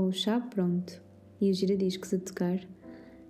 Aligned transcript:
com 0.00 0.06
o 0.06 0.12
chá 0.14 0.40
pronto 0.40 0.98
e 1.38 1.50
os 1.50 1.58
giradiscos 1.58 2.14
a 2.14 2.18
tocar, 2.18 2.58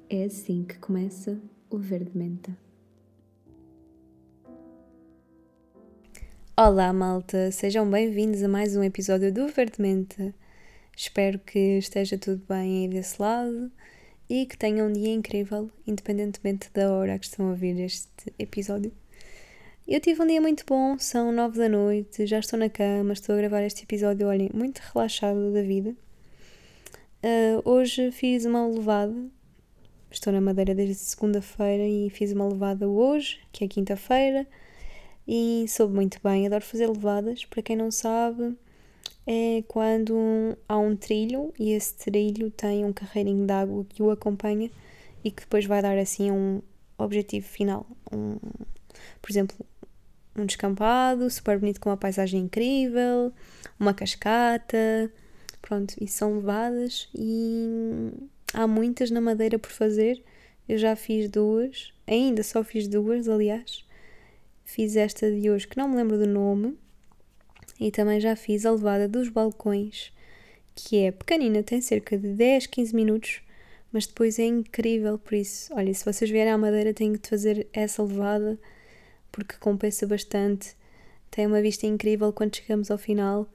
é 0.08 0.22
assim 0.22 0.62
que 0.62 0.78
começa 0.78 1.36
o 1.68 1.76
Verde 1.76 2.16
Menta. 2.16 2.56
Olá, 6.56 6.92
malta! 6.92 7.50
Sejam 7.50 7.90
bem-vindos 7.90 8.40
a 8.44 8.48
mais 8.48 8.76
um 8.76 8.84
episódio 8.84 9.34
do 9.34 9.48
Verde 9.48 9.82
Menta. 9.82 10.32
Espero 10.96 11.40
que 11.40 11.58
esteja 11.78 12.16
tudo 12.16 12.40
bem 12.48 12.84
aí 12.84 12.88
desse 12.88 13.20
lado 13.20 13.72
e 14.28 14.46
que 14.46 14.56
tenham 14.56 14.86
um 14.86 14.92
dia 14.92 15.12
incrível, 15.12 15.68
independentemente 15.84 16.70
da 16.72 16.92
hora 16.92 17.18
que 17.18 17.24
estão 17.24 17.48
a 17.48 17.50
ouvir 17.50 17.80
este 17.80 18.32
episódio. 18.38 18.92
Eu 19.88 19.98
tive 19.98 20.22
um 20.22 20.26
dia 20.28 20.40
muito 20.40 20.64
bom, 20.64 20.96
são 21.00 21.32
nove 21.32 21.58
da 21.58 21.68
noite, 21.68 22.28
já 22.28 22.38
estou 22.38 22.56
na 22.56 22.68
cama, 22.68 23.12
estou 23.12 23.34
a 23.34 23.38
gravar 23.38 23.62
este 23.64 23.82
episódio, 23.82 24.28
olhem, 24.28 24.50
muito 24.54 24.78
relaxado 24.78 25.52
da 25.52 25.62
vida. 25.62 25.96
Hoje 27.64 28.10
fiz 28.10 28.44
uma 28.44 28.66
levada, 28.66 29.14
estou 30.10 30.32
na 30.32 30.40
Madeira 30.40 30.74
desde 30.74 30.94
segunda-feira 30.94 31.86
e 31.86 32.08
fiz 32.08 32.32
uma 32.32 32.48
levada 32.48 32.88
hoje, 32.88 33.40
que 33.52 33.64
é 33.64 33.68
quinta-feira, 33.68 34.46
e 35.26 35.66
soube 35.68 35.94
muito 35.94 36.18
bem, 36.22 36.46
adoro 36.46 36.64
fazer 36.64 36.86
levadas, 36.86 37.44
para 37.44 37.60
quem 37.60 37.76
não 37.76 37.90
sabe, 37.90 38.56
é 39.26 39.62
quando 39.68 40.56
há 40.68 40.78
um 40.78 40.96
trilho 40.96 41.52
e 41.58 41.72
esse 41.72 41.96
trilho 41.96 42.50
tem 42.50 42.84
um 42.84 42.92
carreirinho 42.92 43.44
de 43.44 43.52
água 43.52 43.84
que 43.84 44.02
o 44.02 44.10
acompanha 44.10 44.70
e 45.22 45.30
que 45.30 45.42
depois 45.42 45.66
vai 45.66 45.82
dar 45.82 45.98
assim 45.98 46.30
um 46.30 46.62
objetivo 46.96 47.46
final, 47.46 47.86
um, 48.10 48.36
por 49.20 49.30
exemplo, 49.30 49.56
um 50.36 50.46
descampado 50.46 51.28
super 51.28 51.58
bonito 51.58 51.80
com 51.80 51.90
uma 51.90 51.96
paisagem 51.96 52.40
incrível, 52.40 53.32
uma 53.78 53.92
cascata, 53.92 55.12
pronto, 55.60 55.94
e 56.00 56.08
são 56.08 56.36
levadas 56.36 57.08
e 57.14 58.10
há 58.52 58.66
muitas 58.66 59.10
na 59.10 59.20
Madeira 59.20 59.58
por 59.58 59.70
fazer. 59.70 60.22
Eu 60.68 60.78
já 60.78 60.94
fiz 60.94 61.28
duas, 61.28 61.92
ainda 62.06 62.42
só 62.42 62.62
fiz 62.62 62.86
duas, 62.86 63.28
aliás. 63.28 63.84
Fiz 64.64 64.96
esta 64.96 65.30
de 65.30 65.50
hoje 65.50 65.66
que 65.66 65.76
não 65.76 65.88
me 65.88 65.96
lembro 65.96 66.18
do 66.18 66.26
nome 66.26 66.78
e 67.78 67.90
também 67.90 68.20
já 68.20 68.36
fiz 68.36 68.64
a 68.64 68.70
levada 68.70 69.08
dos 69.08 69.28
balcões, 69.28 70.12
que 70.74 70.98
é 70.98 71.10
pequenina, 71.10 71.62
tem 71.62 71.80
cerca 71.80 72.16
de 72.16 72.28
10, 72.34 72.66
15 72.66 72.94
minutos, 72.94 73.42
mas 73.92 74.06
depois 74.06 74.38
é 74.38 74.44
incrível, 74.44 75.18
por 75.18 75.34
isso, 75.34 75.74
olha, 75.74 75.92
se 75.92 76.04
vocês 76.04 76.30
vierem 76.30 76.52
à 76.52 76.58
Madeira 76.58 76.94
têm 76.94 77.14
que 77.14 77.28
fazer 77.28 77.66
essa 77.72 78.02
levada 78.02 78.58
porque 79.32 79.56
compensa 79.58 80.06
bastante. 80.06 80.74
Tem 81.30 81.46
uma 81.46 81.62
vista 81.62 81.86
incrível 81.86 82.32
quando 82.32 82.56
chegamos 82.56 82.90
ao 82.90 82.98
final 82.98 83.48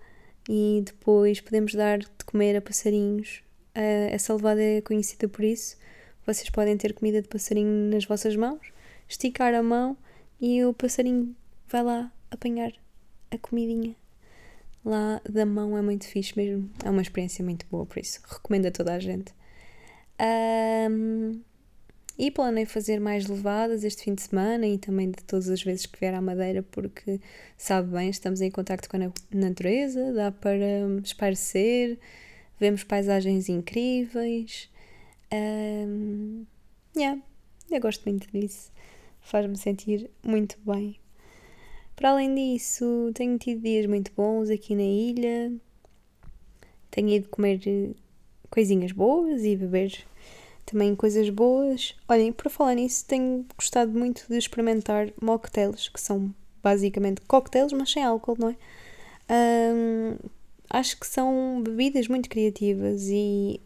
e 0.49 0.83
depois 0.85 1.41
podemos 1.41 1.73
dar 1.73 1.99
de 1.99 2.25
comer 2.25 2.55
a 2.55 2.61
passarinhos. 2.61 3.43
Uh, 3.75 4.09
essa 4.11 4.33
levada 4.33 4.61
é 4.61 4.81
conhecida 4.81 5.27
por 5.27 5.43
isso. 5.43 5.77
Vocês 6.25 6.49
podem 6.49 6.77
ter 6.77 6.93
comida 6.93 7.21
de 7.21 7.27
passarinho 7.27 7.91
nas 7.91 8.05
vossas 8.05 8.35
mãos, 8.35 8.71
esticar 9.07 9.53
a 9.53 9.61
mão 9.61 9.97
e 10.39 10.63
o 10.63 10.73
passarinho 10.73 11.35
vai 11.67 11.83
lá 11.83 12.11
apanhar 12.31 12.71
a 13.31 13.37
comidinha. 13.37 13.95
Lá 14.83 15.19
da 15.27 15.45
mão 15.45 15.77
é 15.77 15.81
muito 15.81 16.07
fixe 16.07 16.33
mesmo. 16.35 16.69
É 16.83 16.89
uma 16.89 17.01
experiência 17.01 17.43
muito 17.43 17.65
boa, 17.69 17.85
por 17.85 17.99
isso 17.99 18.19
recomendo 18.27 18.67
a 18.67 18.71
toda 18.71 18.93
a 18.93 18.99
gente. 18.99 19.33
Um, 20.89 21.41
e 22.17 22.31
planei 22.31 22.65
fazer 22.65 22.99
mais 22.99 23.27
levadas 23.27 23.83
este 23.83 24.03
fim 24.03 24.13
de 24.15 24.21
semana 24.21 24.65
e 24.65 24.77
também 24.77 25.11
de 25.11 25.21
todas 25.23 25.49
as 25.49 25.61
vezes 25.61 25.85
que 25.85 25.99
vier 25.99 26.13
à 26.13 26.21
Madeira, 26.21 26.63
porque 26.63 27.19
sabe 27.57 27.91
bem, 27.91 28.09
estamos 28.09 28.41
em 28.41 28.49
contato 28.49 28.89
com 28.89 28.97
a 28.97 29.11
natureza, 29.33 30.13
dá 30.13 30.31
para 30.31 30.87
esparecer, 31.03 31.99
vemos 32.59 32.83
paisagens 32.83 33.49
incríveis. 33.49 34.69
Um, 35.33 36.45
yeah, 36.95 37.21
eu 37.69 37.81
gosto 37.81 38.03
muito 38.05 38.27
disso, 38.31 38.71
faz-me 39.19 39.57
sentir 39.57 40.09
muito 40.23 40.57
bem. 40.65 40.97
Para 41.97 42.11
além 42.11 42.33
disso, 42.33 43.11
tenho 43.13 43.37
tido 43.37 43.61
dias 43.61 43.85
muito 43.85 44.11
bons 44.15 44.49
aqui 44.49 44.75
na 44.75 44.83
ilha, 44.83 45.51
tenho 46.91 47.09
ido 47.09 47.27
comer 47.27 47.59
coisinhas 48.49 48.93
boas 48.93 49.43
e 49.43 49.55
beber 49.55 50.05
também 50.65 50.95
coisas 50.95 51.29
boas. 51.29 51.95
Olhem, 52.07 52.31
para 52.31 52.49
falar 52.49 52.75
nisso, 52.75 53.05
tenho 53.05 53.45
gostado 53.57 53.91
muito 53.91 54.25
de 54.27 54.37
experimentar 54.37 55.11
mocktails, 55.21 55.89
que 55.89 56.01
são 56.01 56.33
basicamente 56.63 57.21
cocktails, 57.21 57.71
mas 57.73 57.91
sem 57.91 58.03
álcool, 58.03 58.35
não 58.39 58.49
é? 58.49 58.55
Um, 59.29 60.17
acho 60.69 60.99
que 60.99 61.07
são 61.07 61.61
bebidas 61.63 62.07
muito 62.07 62.29
criativas 62.29 63.07
e 63.09 63.61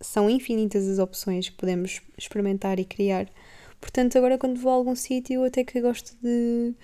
são 0.00 0.30
infinitas 0.30 0.88
as 0.88 0.98
opções 0.98 1.48
que 1.48 1.56
podemos 1.56 2.00
experimentar 2.16 2.78
e 2.80 2.84
criar. 2.84 3.28
Portanto, 3.80 4.16
agora 4.16 4.38
quando 4.38 4.58
vou 4.58 4.72
a 4.72 4.74
algum 4.74 4.94
sítio, 4.94 5.44
até 5.44 5.64
que 5.64 5.80
gosto 5.80 6.16
de 6.22 6.74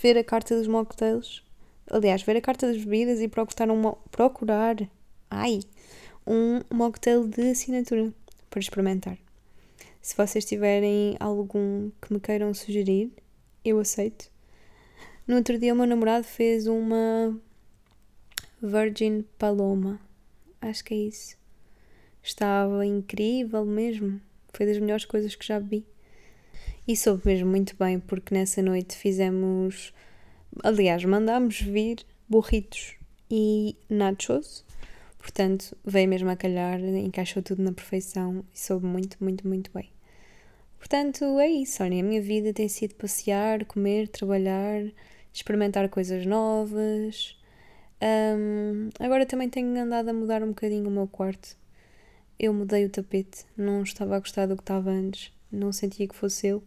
ver 0.00 0.18
a 0.18 0.24
carta 0.24 0.56
dos 0.56 0.66
mocktails. 0.66 1.42
Aliás, 1.90 2.22
ver 2.22 2.36
a 2.36 2.40
carta 2.40 2.66
das 2.66 2.82
bebidas 2.82 3.20
e 3.20 3.28
procurar 3.28 3.70
um, 3.70 3.94
procurar 4.10 4.76
ai, 5.30 5.60
um 6.26 6.60
mocktail 6.70 7.26
de 7.26 7.50
assinatura 7.50 8.12
para 8.56 8.62
experimentar. 8.62 9.18
Se 10.00 10.16
vocês 10.16 10.42
tiverem 10.42 11.14
algum 11.20 11.90
que 12.00 12.10
me 12.10 12.18
queiram 12.18 12.54
sugerir, 12.54 13.12
eu 13.62 13.78
aceito. 13.78 14.30
No 15.26 15.36
outro 15.36 15.58
dia, 15.58 15.74
o 15.74 15.76
meu 15.76 15.86
namorado 15.86 16.24
fez 16.24 16.66
uma 16.66 17.38
Virgin 18.62 19.26
Paloma. 19.36 20.00
Acho 20.58 20.82
que 20.84 20.94
é 20.94 20.96
isso. 20.96 21.36
Estava 22.22 22.86
incrível 22.86 23.66
mesmo. 23.66 24.22
Foi 24.54 24.64
das 24.64 24.78
melhores 24.78 25.04
coisas 25.04 25.34
que 25.34 25.46
já 25.46 25.58
vi. 25.58 25.84
E 26.88 26.96
soube 26.96 27.26
mesmo 27.26 27.50
muito 27.50 27.76
bem, 27.76 28.00
porque 28.00 28.34
nessa 28.34 28.62
noite 28.62 28.96
fizemos. 28.96 29.92
Aliás, 30.62 31.04
mandámos 31.04 31.60
vir 31.60 31.98
burritos 32.26 32.96
e 33.30 33.76
nachos 33.90 34.64
Portanto, 35.26 35.76
veio 35.84 36.08
mesmo 36.08 36.30
a 36.30 36.36
calhar, 36.36 36.78
encaixou 36.80 37.42
tudo 37.42 37.60
na 37.60 37.72
perfeição 37.72 38.44
e 38.54 38.60
soube 38.60 38.86
muito, 38.86 39.16
muito, 39.20 39.46
muito 39.46 39.72
bem. 39.74 39.90
Portanto, 40.78 41.24
é 41.40 41.48
isso. 41.48 41.82
Olha, 41.82 41.98
a 41.98 42.02
minha 42.04 42.22
vida 42.22 42.52
tem 42.52 42.68
sido 42.68 42.94
passear, 42.94 43.64
comer, 43.64 44.06
trabalhar, 44.06 44.84
experimentar 45.34 45.88
coisas 45.88 46.24
novas. 46.24 47.36
Um, 48.00 48.88
agora 49.00 49.26
também 49.26 49.50
tenho 49.50 49.76
andado 49.76 50.10
a 50.10 50.12
mudar 50.12 50.44
um 50.44 50.50
bocadinho 50.50 50.86
o 50.86 50.92
meu 50.92 51.08
quarto. 51.08 51.56
Eu 52.38 52.54
mudei 52.54 52.84
o 52.84 52.88
tapete, 52.88 53.44
não 53.56 53.82
estava 53.82 54.14
a 54.14 54.20
gostar 54.20 54.46
do 54.46 54.54
que 54.54 54.62
estava 54.62 54.90
antes, 54.90 55.32
não 55.50 55.72
sentia 55.72 56.06
que 56.06 56.14
fosse 56.14 56.46
eu. 56.46 56.62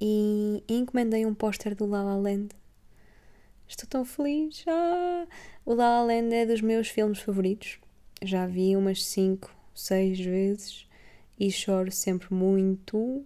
E 0.00 0.60
encomendei 0.68 1.24
um 1.24 1.34
póster 1.34 1.72
do 1.76 1.86
La 1.86 2.02
La 2.02 2.16
Land 2.16 2.48
Estou 3.68 3.88
tão 3.88 4.04
feliz. 4.04 4.64
Ah! 4.68 5.26
O 5.64 5.74
La 5.74 6.00
La 6.00 6.04
Land 6.04 6.34
é 6.34 6.46
dos 6.46 6.60
meus 6.60 6.88
filmes 6.88 7.18
favoritos. 7.18 7.78
Já 8.22 8.46
vi 8.46 8.76
umas 8.76 9.04
5, 9.04 9.50
6 9.74 10.20
vezes 10.20 10.88
e 11.38 11.50
choro 11.50 11.90
sempre 11.90 12.32
muito. 12.32 13.24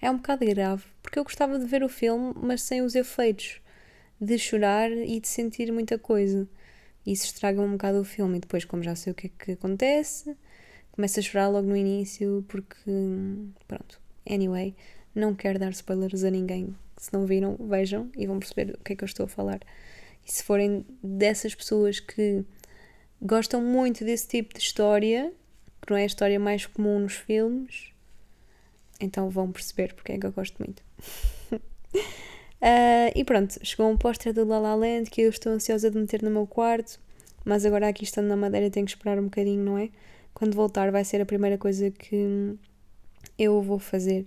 É 0.00 0.10
um 0.10 0.16
bocado 0.16 0.44
grave, 0.46 0.84
porque 1.02 1.18
eu 1.18 1.24
gostava 1.24 1.58
de 1.58 1.66
ver 1.66 1.82
o 1.82 1.88
filme, 1.88 2.34
mas 2.36 2.62
sem 2.62 2.82
os 2.82 2.94
efeitos 2.94 3.60
de 4.20 4.38
chorar 4.38 4.90
e 4.90 5.20
de 5.20 5.28
sentir 5.28 5.72
muita 5.72 5.98
coisa. 5.98 6.48
Isso 7.06 7.26
estraga 7.26 7.60
um 7.60 7.72
bocado 7.72 8.00
o 8.00 8.04
filme. 8.04 8.38
E 8.38 8.40
depois, 8.40 8.64
como 8.64 8.82
já 8.82 8.94
sei 8.94 9.12
o 9.12 9.14
que 9.14 9.26
é 9.26 9.30
que 9.38 9.52
acontece, 9.52 10.36
começo 10.92 11.18
a 11.20 11.22
chorar 11.22 11.48
logo 11.48 11.68
no 11.68 11.76
início, 11.76 12.44
porque. 12.48 12.90
Pronto. 13.68 14.00
Anyway, 14.28 14.74
não 15.14 15.34
quero 15.34 15.58
dar 15.58 15.70
spoilers 15.70 16.24
a 16.24 16.30
ninguém 16.30 16.74
se 17.04 17.12
não 17.12 17.26
viram, 17.26 17.56
vejam 17.60 18.10
e 18.16 18.26
vão 18.26 18.38
perceber 18.38 18.74
o 18.80 18.82
que 18.82 18.94
é 18.94 18.96
que 18.96 19.04
eu 19.04 19.06
estou 19.06 19.26
a 19.26 19.28
falar. 19.28 19.60
E 20.26 20.32
se 20.32 20.42
forem 20.42 20.86
dessas 21.02 21.54
pessoas 21.54 22.00
que 22.00 22.42
gostam 23.20 23.62
muito 23.62 24.04
desse 24.04 24.26
tipo 24.26 24.54
de 24.54 24.60
história, 24.60 25.30
que 25.82 25.90
não 25.90 25.98
é 25.98 26.04
a 26.04 26.06
história 26.06 26.40
mais 26.40 26.64
comum 26.64 26.98
nos 27.00 27.12
filmes, 27.12 27.92
então 28.98 29.28
vão 29.28 29.52
perceber 29.52 29.92
porque 29.92 30.12
é 30.12 30.18
que 30.18 30.24
eu 30.24 30.32
gosto 30.32 30.56
muito. 30.58 30.82
uh, 31.52 31.60
e 33.14 33.22
pronto, 33.22 33.58
chegou 33.62 33.90
um 33.90 33.98
póster 33.98 34.32
do 34.32 34.46
La 34.46 34.58
La 34.58 34.74
Land 34.74 35.10
que 35.10 35.20
eu 35.20 35.28
estou 35.28 35.52
ansiosa 35.52 35.90
de 35.90 35.98
meter 35.98 36.22
no 36.22 36.30
meu 36.30 36.46
quarto, 36.46 36.98
mas 37.44 37.66
agora 37.66 37.86
aqui 37.86 38.04
estando 38.04 38.28
na 38.28 38.36
Madeira 38.36 38.70
tenho 38.70 38.86
que 38.86 38.92
esperar 38.92 39.18
um 39.18 39.24
bocadinho, 39.24 39.62
não 39.62 39.76
é? 39.76 39.90
Quando 40.32 40.54
voltar 40.54 40.90
vai 40.90 41.04
ser 41.04 41.20
a 41.20 41.26
primeira 41.26 41.58
coisa 41.58 41.90
que 41.90 42.56
eu 43.38 43.60
vou 43.60 43.78
fazer. 43.78 44.24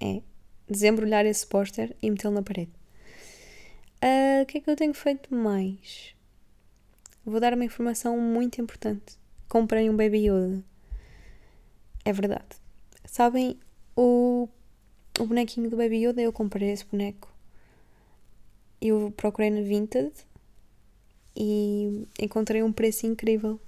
É 0.00 0.20
desembrulhar 0.72 1.24
esse 1.26 1.46
póster 1.46 1.94
e 2.02 2.10
metê-lo 2.10 2.34
na 2.34 2.42
parede. 2.42 2.72
Uh, 4.02 4.42
o 4.42 4.46
que 4.46 4.58
é 4.58 4.60
que 4.60 4.68
eu 4.68 4.74
tenho 4.74 4.94
feito 4.94 5.32
mais? 5.32 6.14
Vou 7.24 7.38
dar 7.38 7.54
uma 7.54 7.64
informação 7.64 8.18
muito 8.18 8.60
importante. 8.60 9.16
Comprei 9.48 9.88
um 9.88 9.96
Baby 9.96 10.28
Yoda. 10.28 10.64
É 12.04 12.12
verdade. 12.12 12.56
Sabem, 13.04 13.56
o, 13.94 14.48
o 15.20 15.26
bonequinho 15.26 15.70
do 15.70 15.76
Baby 15.76 16.06
Yoda, 16.06 16.20
eu 16.20 16.32
comprei 16.32 16.70
esse 16.70 16.84
boneco. 16.84 17.32
Eu 18.80 19.12
procurei 19.16 19.50
na 19.50 19.60
Vinted 19.60 20.12
e 21.36 22.08
encontrei 22.18 22.62
um 22.62 22.72
preço 22.72 23.06
incrível. 23.06 23.60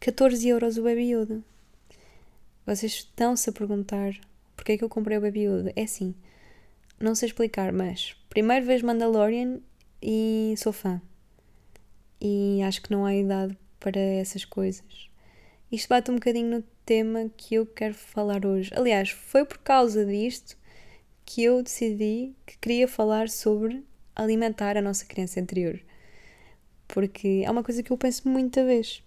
14 0.00 0.48
euros 0.48 0.78
o 0.78 0.82
Baby 0.82 1.12
Yoda. 1.12 1.42
Vocês 2.64 2.92
estão-se 2.92 3.50
a 3.50 3.52
perguntar 3.52 4.14
porque 4.56 4.72
é 4.72 4.78
que 4.78 4.84
eu 4.84 4.88
comprei 4.88 5.18
o 5.18 5.20
Baby 5.20 5.40
Yoda. 5.40 5.72
É 5.76 5.82
assim, 5.82 6.14
não 7.04 7.14
sei 7.14 7.28
explicar, 7.28 7.72
mas 7.72 8.16
primeiro 8.28 8.66
vejo 8.66 8.86
Mandalorian 8.86 9.60
e 10.02 10.54
sou 10.56 10.72
fã. 10.72 11.00
E 12.20 12.62
acho 12.62 12.82
que 12.82 12.90
não 12.90 13.04
há 13.04 13.14
idade 13.14 13.56
para 13.78 14.00
essas 14.00 14.44
coisas. 14.44 15.08
Isto 15.70 15.88
bate 15.88 16.10
um 16.10 16.14
bocadinho 16.14 16.50
no 16.58 16.64
tema 16.86 17.30
que 17.36 17.56
eu 17.56 17.66
quero 17.66 17.94
falar 17.94 18.46
hoje. 18.46 18.70
Aliás, 18.74 19.10
foi 19.10 19.44
por 19.44 19.58
causa 19.58 20.04
disto 20.04 20.56
que 21.24 21.42
eu 21.42 21.62
decidi 21.62 22.34
que 22.46 22.58
queria 22.58 22.86
falar 22.86 23.28
sobre 23.28 23.84
alimentar 24.14 24.76
a 24.76 24.82
nossa 24.82 25.04
criança 25.04 25.40
interior. 25.40 25.80
Porque 26.86 27.42
é 27.44 27.50
uma 27.50 27.62
coisa 27.64 27.82
que 27.82 27.90
eu 27.90 27.98
penso 27.98 28.28
muita 28.28 28.64
vez. 28.64 29.02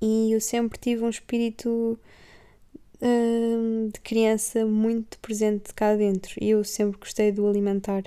E 0.00 0.32
eu 0.32 0.40
sempre 0.40 0.78
tive 0.78 1.04
um 1.04 1.08
espírito 1.08 1.98
hum, 3.02 3.88
de 3.92 4.00
criança 4.00 4.64
muito 4.66 5.18
presente 5.18 5.74
cá 5.74 5.94
dentro. 5.94 6.34
E 6.40 6.50
eu 6.50 6.64
sempre 6.64 6.98
gostei 6.98 7.32
de 7.32 7.40
o 7.40 7.48
alimentar 7.48 8.04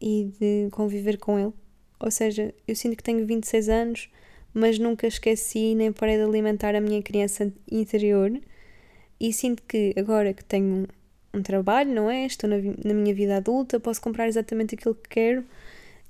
e 0.00 0.30
de 0.38 0.68
conviver 0.70 1.18
com 1.18 1.38
ele. 1.38 1.52
Ou 2.00 2.10
seja, 2.10 2.54
eu 2.66 2.76
sinto 2.76 2.96
que 2.96 3.02
tenho 3.02 3.26
26 3.26 3.68
anos, 3.68 4.10
mas 4.52 4.78
nunca 4.78 5.06
esqueci 5.06 5.74
nem 5.74 5.92
parei 5.92 6.16
de 6.16 6.22
alimentar 6.24 6.74
a 6.74 6.80
minha 6.80 7.02
criança 7.02 7.52
interior. 7.70 8.32
E 9.18 9.32
sinto 9.32 9.62
que 9.62 9.94
agora 9.96 10.34
que 10.34 10.44
tenho 10.44 10.86
um 11.32 11.42
trabalho, 11.42 11.92
não 11.92 12.10
é? 12.10 12.26
Estou 12.26 12.48
na, 12.48 12.56
na 12.84 12.94
minha 12.94 13.14
vida 13.14 13.36
adulta, 13.36 13.80
posso 13.80 14.00
comprar 14.00 14.28
exatamente 14.28 14.74
aquilo 14.74 14.94
que 14.94 15.08
quero 15.08 15.44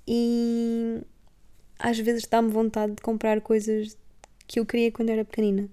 e 0.06 1.00
às 1.78 1.98
vezes 1.98 2.26
dá-me 2.26 2.50
vontade 2.50 2.94
de 2.94 3.02
comprar 3.02 3.40
coisas 3.40 3.96
que 4.46 4.60
eu 4.60 4.66
queria 4.66 4.92
quando 4.92 5.10
era 5.10 5.24
pequenina. 5.24 5.68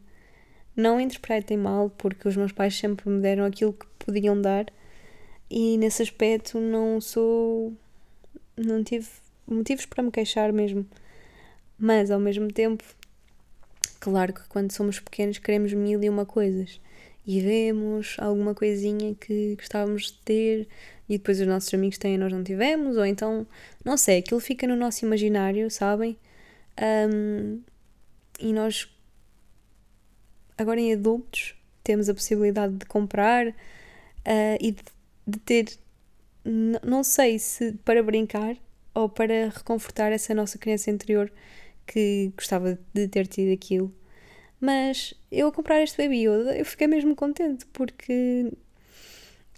Não 0.75 0.99
interpretem 0.99 1.57
mal, 1.57 1.89
porque 1.89 2.27
os 2.27 2.35
meus 2.35 2.51
pais 2.51 2.75
sempre 2.75 3.09
me 3.09 3.21
deram 3.21 3.45
aquilo 3.45 3.73
que 3.73 3.85
podiam 3.99 4.39
dar 4.39 4.65
e 5.49 5.77
nesse 5.77 6.01
aspecto 6.01 6.59
não 6.59 6.99
sou. 6.99 7.73
não 8.57 8.83
tive 8.83 9.07
motivos 9.47 9.85
para 9.85 10.03
me 10.03 10.11
queixar 10.11 10.51
mesmo. 10.51 10.85
Mas 11.77 12.09
ao 12.11 12.19
mesmo 12.19 12.51
tempo, 12.51 12.83
claro 13.99 14.33
que 14.33 14.47
quando 14.47 14.71
somos 14.71 14.99
pequenos 14.99 15.37
queremos 15.37 15.73
mil 15.73 16.01
e 16.03 16.09
uma 16.09 16.25
coisas 16.25 16.79
e 17.25 17.39
vemos 17.39 18.15
alguma 18.19 18.53
coisinha 18.53 19.15
que 19.15 19.55
gostávamos 19.55 20.07
de 20.07 20.13
ter 20.19 20.67
e 21.07 21.17
depois 21.17 21.39
os 21.39 21.47
nossos 21.47 21.73
amigos 21.73 21.97
têm 21.97 22.15
e 22.15 22.17
nós 22.17 22.31
não 22.31 22.43
tivemos, 22.43 22.97
ou 22.97 23.05
então, 23.05 23.45
não 23.83 23.97
sei, 23.97 24.19
aquilo 24.19 24.39
fica 24.39 24.67
no 24.67 24.75
nosso 24.75 25.05
imaginário, 25.05 25.69
sabem? 25.69 26.17
Um, 26.81 27.61
e 28.39 28.51
nós, 28.53 28.89
agora 30.57 30.79
em 30.79 30.93
adultos, 30.93 31.55
temos 31.83 32.09
a 32.09 32.13
possibilidade 32.13 32.75
de 32.75 32.85
comprar 32.85 33.47
uh, 33.47 33.53
e 34.59 34.71
de, 34.71 34.83
de 35.27 35.39
ter, 35.39 35.77
não 36.83 37.03
sei 37.03 37.39
se 37.39 37.73
para 37.85 38.01
brincar 38.03 38.55
ou 38.93 39.09
para 39.09 39.49
reconfortar 39.49 40.11
essa 40.11 40.33
nossa 40.33 40.57
criança 40.57 40.91
interior 40.91 41.31
que 41.85 42.31
gostava 42.37 42.77
de 42.93 43.07
ter 43.07 43.27
tido 43.27 43.53
aquilo 43.53 43.93
mas 44.63 45.13
eu 45.29 45.49
a 45.49 45.51
comprar 45.51 45.81
este 45.81 46.01
Baby 46.01 46.25
Yoda, 46.25 46.55
eu 46.57 46.63
fiquei 46.65 46.87
mesmo 46.87 47.13
contente, 47.17 47.65
porque 47.73 48.49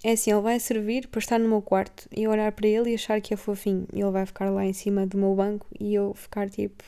é 0.03 0.13
assim, 0.13 0.31
ele 0.31 0.41
vai 0.41 0.59
servir 0.59 1.07
para 1.09 1.19
estar 1.19 1.39
no 1.39 1.47
meu 1.47 1.61
quarto 1.61 2.09
e 2.11 2.27
olhar 2.27 2.51
para 2.51 2.67
ele 2.67 2.89
e 2.89 2.95
achar 2.95 3.21
que 3.21 3.31
é 3.31 3.37
fofinho. 3.37 3.87
E 3.93 4.01
ele 4.01 4.09
vai 4.09 4.25
ficar 4.25 4.49
lá 4.49 4.65
em 4.65 4.73
cima 4.73 5.05
do 5.05 5.15
meu 5.15 5.35
banco 5.35 5.67
e 5.79 5.93
eu 5.93 6.11
ficar 6.15 6.49
tipo, 6.49 6.83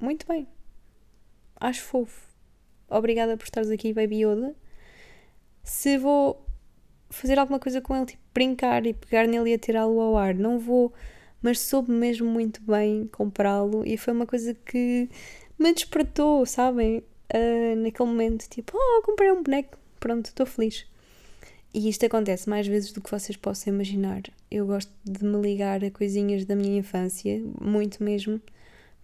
muito 0.00 0.26
bem, 0.26 0.48
acho 1.60 1.82
fofo. 1.82 2.27
Obrigada 2.88 3.36
por 3.36 3.44
estares 3.44 3.70
aqui, 3.70 3.92
Baby 3.92 4.24
Yoda. 4.24 4.54
Se 5.62 5.98
vou 5.98 6.44
fazer 7.10 7.38
alguma 7.38 7.58
coisa 7.58 7.80
com 7.80 7.96
ele, 7.96 8.06
tipo 8.06 8.22
brincar 8.34 8.86
e 8.86 8.94
pegar 8.94 9.26
nele 9.26 9.50
e 9.50 9.54
atirá-lo 9.54 10.00
ao 10.00 10.16
ar, 10.16 10.34
não 10.34 10.58
vou, 10.58 10.92
mas 11.42 11.60
soube 11.60 11.90
mesmo 11.90 12.28
muito 12.28 12.62
bem 12.62 13.08
comprá-lo 13.08 13.84
e 13.86 13.96
foi 13.96 14.12
uma 14.12 14.26
coisa 14.26 14.54
que 14.54 15.08
me 15.58 15.72
despertou, 15.72 16.46
sabem? 16.46 17.02
uh, 17.34 17.76
naquele 17.76 18.08
momento, 18.08 18.48
tipo, 18.48 18.76
oh, 18.76 19.02
comprei 19.02 19.30
um 19.30 19.42
boneco, 19.42 19.78
pronto, 20.00 20.26
estou 20.26 20.46
feliz. 20.46 20.86
E 21.72 21.88
isto 21.88 22.06
acontece 22.06 22.48
mais 22.48 22.66
vezes 22.66 22.92
do 22.92 23.00
que 23.00 23.10
vocês 23.10 23.36
possam 23.36 23.74
imaginar. 23.74 24.22
Eu 24.50 24.66
gosto 24.66 24.90
de 25.04 25.22
me 25.24 25.38
ligar 25.40 25.84
a 25.84 25.90
coisinhas 25.90 26.44
da 26.44 26.56
minha 26.56 26.78
infância, 26.78 27.42
muito 27.60 28.02
mesmo. 28.02 28.40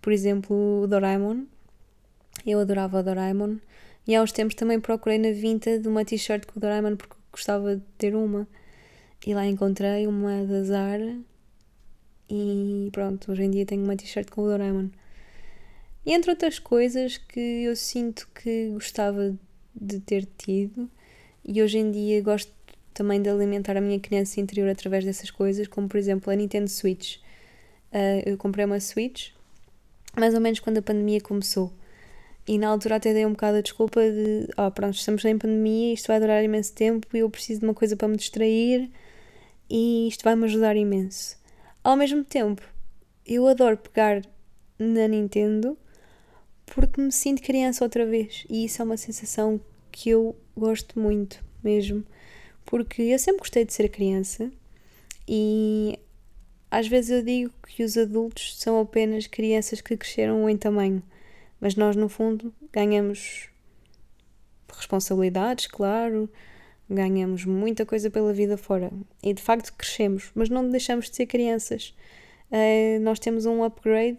Por 0.01 0.13
exemplo, 0.13 0.83
o 0.83 0.87
Doraemon. 0.87 1.45
Eu 2.47 2.61
adorava 2.61 3.01
o 3.01 3.03
Doraemon. 3.03 3.57
E 4.07 4.15
há 4.15 4.23
uns 4.23 4.33
tempos 4.33 4.55
também 4.55 4.79
procurei 4.79 5.19
na 5.19 5.33
Vinta 5.33 5.79
de 5.79 5.89
uma 5.89 6.05
t-shirt 6.05 6.47
com 6.47 6.59
o 6.59 6.61
Doraemon 6.61 6.97
porque 6.97 7.17
gostava 7.33 7.77
de 7.77 7.83
ter 7.97 8.15
uma. 8.15 8.47
E 9.27 9.35
lá 9.35 9.47
encontrei 9.47 10.07
uma 10.07 10.45
da 10.45 10.63
Zara. 10.63 11.17
E 12.29 12.89
pronto, 12.93 13.33
hoje 13.33 13.45
em 13.45 13.51
dia 13.51 13.65
tenho 13.65 13.83
uma 13.83 13.97
t-shirt 13.97 14.31
com 14.31 14.43
o 14.43 14.47
Doraemon. 14.47 14.89
E 16.05 16.13
entre 16.13 16.31
outras 16.31 16.59
coisas 16.59 17.17
que 17.17 17.41
eu 17.41 17.75
sinto 17.75 18.29
que 18.35 18.71
gostava 18.71 19.35
de 19.75 20.01
ter 20.01 20.29
tido, 20.37 20.91
e 21.45 21.63
hoje 21.63 21.79
em 21.79 21.91
dia 21.91 22.23
gosto 22.23 22.53
também 22.93 23.21
de 23.21 23.29
alimentar 23.29 23.77
a 23.77 23.81
minha 23.81 23.99
criança 23.99 24.41
interior 24.41 24.69
através 24.69 25.05
dessas 25.05 25.31
coisas, 25.31 25.67
como 25.67 25.89
por 25.89 25.97
exemplo 25.97 26.31
a 26.31 26.37
Nintendo 26.37 26.69
Switch. 26.69 27.17
Uh, 27.91 28.23
eu 28.27 28.37
comprei 28.37 28.65
uma 28.65 28.81
Switch 28.81 29.31
mais 30.17 30.35
ou 30.35 30.41
menos 30.41 30.61
quando 30.61 30.79
a 30.79 30.83
pandemia 30.83 31.21
começou. 31.21 31.73
E 32.47 32.59
na 32.59 32.69
altura 32.69 32.97
até 32.97 33.15
dei 33.15 33.25
um 33.25 33.31
bocado 33.31 33.57
a 33.59 33.61
desculpa 33.63 34.01
de, 34.01 34.49
ó, 34.57 34.67
oh, 34.67 34.71
pronto, 34.71 34.95
estamos 34.95 35.25
em 35.25 35.39
pandemia, 35.39 35.95
isto 35.95 36.09
vai 36.09 36.21
durar 36.21 36.45
imenso 36.45 36.75
tempo 36.75 37.07
e 37.15 37.21
eu 37.21 37.31
preciso 37.31 37.61
de 37.61 37.67
uma 37.67 37.75
coisa 37.75 37.97
para 37.97 38.09
me 38.09 38.17
distrair 38.17 38.91
e 39.69 40.09
isto 40.09 40.23
vai 40.23 40.37
me 40.37 40.45
ajudar 40.45 40.77
imenso. 40.77 41.39
Ao 41.83 41.97
mesmo 41.97 42.23
tempo, 42.23 42.63
eu 43.27 43.47
adoro 43.47 43.79
pegar 43.79 44.23
na 44.79 45.09
Nintendo 45.09 45.79
porque 46.67 47.01
me 47.01 47.13
sinto 47.13 47.43
criança 47.43 47.85
outra 47.85 48.05
vez 48.05 48.45
e 48.49 48.67
isso 48.67 48.83
é 48.83 48.85
uma 48.85 48.97
sensação 48.97 49.61
que 49.91 50.11
eu 50.11 50.37
gosto 50.57 50.99
muito 50.99 51.43
mesmo, 51.63 52.05
porque 52.67 53.03
eu 53.03 53.19
sempre 53.19 53.41
gostei 53.41 53.65
de 53.65 53.73
ser 53.73 53.89
criança 53.89 54.51
e 55.27 55.99
às 56.71 56.89
vezes 56.89 57.11
eu 57.11 57.23
digo 57.23 57.53
que 57.67 57.83
os 57.83 57.97
adultos 57.97 58.59
são 58.59 58.81
apenas 58.81 59.27
crianças 59.27 59.81
que 59.81 59.97
cresceram 59.97 60.49
em 60.51 60.57
tamanho, 60.57 61.03
mas 61.65 61.77
nós 61.77 61.97
no 61.97 62.11
fundo 62.11 62.53
ganhamos 62.71 63.49
responsabilidades, 64.69 65.67
claro, 65.67 66.29
ganhamos 66.91 67.47
muita 67.47 67.87
coisa 67.87 68.11
pela 68.11 68.35
vida 68.35 68.59
fora 68.59 68.93
e 69.23 69.33
de 69.33 69.41
facto 69.41 69.73
crescemos, 69.73 70.31
mas 70.35 70.51
não 70.51 70.69
deixamos 70.69 71.09
de 71.09 71.17
ser 71.17 71.25
crianças. 71.25 71.97
Uh, 72.51 73.01
nós 73.01 73.19
temos 73.19 73.47
um 73.47 73.65
upgrade 73.65 74.19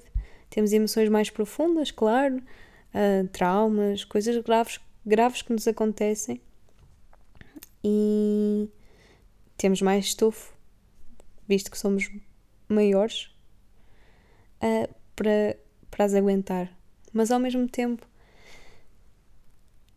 temos 0.49 0.73
emoções 0.73 1.09
mais 1.09 1.29
profundas, 1.29 1.91
claro, 1.91 2.37
uh, 2.37 3.27
traumas, 3.27 4.03
coisas 4.03 4.37
graves, 4.43 4.79
graves 5.05 5.43
que 5.43 5.53
nos 5.53 5.67
acontecem 5.67 6.41
e 7.83 8.67
temos 9.55 9.81
mais 9.81 10.05
estofo, 10.05 10.53
visto 11.47 11.69
que 11.69 11.77
somos 11.77 12.09
maiores, 12.67 13.29
uh, 14.63 14.91
para, 15.15 15.55
para 15.91 16.05
as 16.05 16.15
aguentar. 16.15 16.74
Mas 17.15 17.31
ao 17.31 17.39
mesmo 17.39 17.65
tempo, 17.65 18.05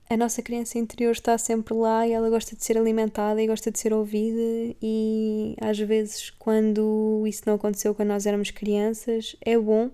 a 0.08 0.16
nossa 0.16 0.40
criança 0.40 0.78
interior 0.78 1.10
está 1.10 1.36
sempre 1.36 1.74
lá 1.74 2.06
e 2.06 2.12
ela 2.12 2.30
gosta 2.30 2.54
de 2.54 2.64
ser 2.64 2.78
alimentada 2.78 3.42
e 3.42 3.46
gosta 3.48 3.72
de 3.72 3.78
ser 3.80 3.92
ouvida 3.92 4.40
e 4.80 5.56
às 5.60 5.76
vezes 5.80 6.30
quando 6.30 7.24
isso 7.26 7.42
não 7.44 7.56
aconteceu 7.56 7.92
quando 7.92 8.10
nós 8.10 8.24
éramos 8.24 8.52
crianças 8.52 9.36
é 9.42 9.58
bom 9.58 9.90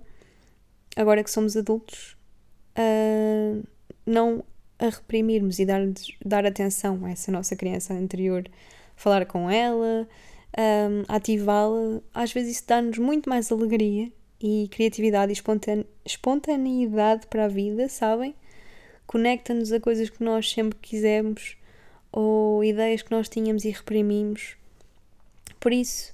agora 0.94 1.24
que 1.24 1.30
somos 1.30 1.56
adultos, 1.56 2.14
uh, 2.78 3.66
não 4.06 4.44
a 4.78 4.90
reprimirmos 4.90 5.58
e 5.58 5.64
dar, 5.64 5.80
dar 6.22 6.44
atenção 6.44 7.06
a 7.06 7.10
essa 7.10 7.32
nossa 7.32 7.56
criança 7.56 7.94
anterior, 7.94 8.44
falar 8.94 9.24
com 9.24 9.50
ela, 9.50 10.06
um, 10.58 11.04
ativá-la, 11.08 12.02
às 12.12 12.32
vezes 12.32 12.56
isso 12.56 12.64
dá-nos 12.68 12.98
muito 12.98 13.30
mais 13.30 13.50
alegria 13.50 14.12
e 14.46 14.68
criatividade 14.68 15.32
e 15.32 15.36
espontane 15.36 15.86
espontaneidade 16.04 17.26
para 17.28 17.46
a 17.46 17.48
vida, 17.48 17.88
sabem? 17.88 18.34
Conecta-nos 19.06 19.72
a 19.72 19.80
coisas 19.80 20.10
que 20.10 20.22
nós 20.22 20.50
sempre 20.50 20.78
quisemos 20.82 21.56
ou 22.12 22.62
ideias 22.62 23.00
que 23.00 23.10
nós 23.10 23.26
tínhamos 23.26 23.64
e 23.64 23.70
reprimimos. 23.70 24.58
Por 25.58 25.72
isso, 25.72 26.12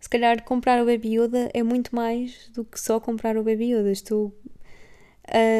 se 0.00 0.08
calhar 0.08 0.42
comprar 0.42 0.82
o 0.82 0.86
Baby 0.86 1.18
Yoda 1.18 1.50
é 1.52 1.62
muito 1.62 1.94
mais 1.94 2.48
do 2.54 2.64
que 2.64 2.80
só 2.80 2.98
comprar 2.98 3.36
o 3.36 3.44
Baby 3.44 3.74
Yoda. 3.74 3.92
Estou 3.92 4.32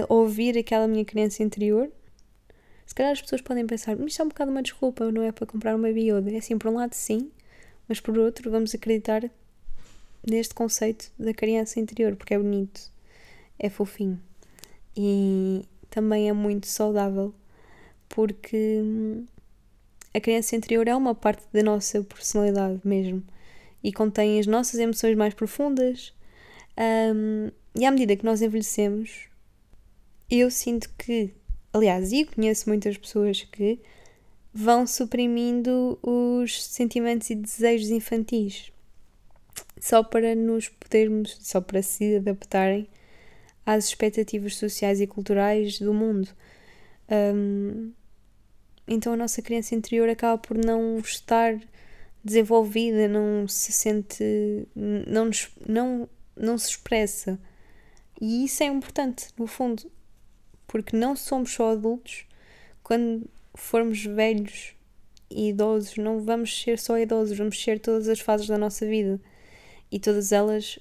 a 0.08 0.11
ouvir 0.11 0.56
aquela 0.56 0.88
minha 0.88 1.04
criança 1.04 1.42
interior. 1.42 1.90
Se 2.87 2.94
calhar 2.94 3.12
as 3.12 3.20
pessoas 3.20 3.42
podem 3.42 3.66
pensar, 3.66 3.94
mas 3.94 4.12
isto 4.12 4.23
é 4.23 4.25
um 4.25 4.28
bocado 4.28 4.50
uma 4.50 4.62
desculpa, 4.62 5.12
não 5.12 5.23
é 5.23 5.32
para 5.32 5.44
comprar 5.44 5.76
um 5.76 5.82
Baby 5.82 6.11
Yoda. 6.11 6.32
É 6.32 6.38
assim, 6.38 6.56
por 6.56 6.70
um 6.70 6.76
lado 6.76 6.94
sim, 6.94 7.30
mas 7.87 8.00
por 8.00 8.16
outro 8.16 8.50
vamos 8.50 8.75
acreditar 8.75 9.30
neste 10.26 10.54
conceito 10.54 11.11
da 11.18 11.33
criança 11.33 11.78
interior, 11.80 12.16
porque 12.16 12.35
é 12.35 12.38
bonito, 12.38 12.92
é 13.59 13.71
fofinho. 13.71 14.21
E 14.97 15.64
também 15.88 16.28
é 16.28 16.33
muito 16.33 16.66
saudável, 16.66 17.35
porque 18.09 18.83
a 20.12 20.21
criança 20.21 20.56
interior 20.56 20.88
é 20.88 20.97
uma 20.97 21.14
parte 21.14 21.45
da 21.52 21.62
nossa 21.62 22.02
personalidade 22.02 22.80
mesmo 22.85 23.23
e 23.83 23.92
contém 23.92 24.40
as 24.40 24.47
nossas 24.47 24.80
emoções 24.80 25.16
mais 25.16 25.35
profundas. 25.35 26.12
Um, 27.14 27.50
e 27.75 27.85
à 27.85 27.90
medida 27.90 28.16
que 28.16 28.25
nós 28.25 28.42
envelhecemos, 28.42 29.28
eu 30.30 30.50
sinto 30.50 30.90
que, 30.99 31.33
aliás, 31.73 32.12
e 32.12 32.25
conheço 32.25 32.68
muitas 32.68 32.97
pessoas 32.97 33.42
que 33.45 33.78
vão 34.52 34.87
suprimindo 34.87 35.99
os 36.02 36.64
sentimentos 36.64 37.28
e 37.30 37.35
desejos 37.35 37.90
infantis 37.90 38.73
só 39.80 40.02
para 40.02 40.35
nos 40.35 40.68
podermos, 40.68 41.38
só 41.40 41.61
para 41.61 41.83
se 41.83 42.16
adaptarem 42.16 42.88
às 43.64 43.87
expectativas 43.87 44.56
sociais 44.56 45.00
e 45.00 45.06
culturais 45.06 45.78
do 45.78 45.92
mundo. 45.92 46.28
Um, 47.11 47.92
então 48.88 49.12
a 49.12 49.16
nossa 49.16 49.42
criança 49.42 49.75
interior 49.75 50.09
acaba 50.09 50.38
por 50.38 50.56
não 50.56 50.99
estar 50.99 51.59
desenvolvida, 52.23 53.09
não 53.09 53.47
se 53.49 53.73
sente, 53.73 54.25
não, 54.75 55.30
não, 55.66 56.09
não 56.37 56.59
se 56.59 56.71
expressa. 56.71 57.38
E 58.21 58.45
isso 58.45 58.62
é 58.62 58.66
importante, 58.66 59.28
no 59.38 59.47
fundo, 59.47 59.90
porque 60.66 60.97
não 60.97 61.14
somos 61.14 61.52
só 61.52 61.73
adultos. 61.73 62.25
Quando 62.83 63.28
formos 63.54 64.04
velhos 64.04 64.75
e 65.30 65.49
idosos, 65.49 65.97
não 65.97 66.21
vamos 66.21 66.62
ser 66.62 66.78
só 66.78 66.99
idosos, 66.99 67.37
vamos 67.37 67.62
ser 67.62 67.80
todas 67.80 68.09
as 68.09 68.21
fases 68.21 68.47
da 68.47 68.56
nossa 68.56 68.87
vida. 68.87 69.21
E 69.90 69.99
todas 69.99 70.33
elas 70.33 70.78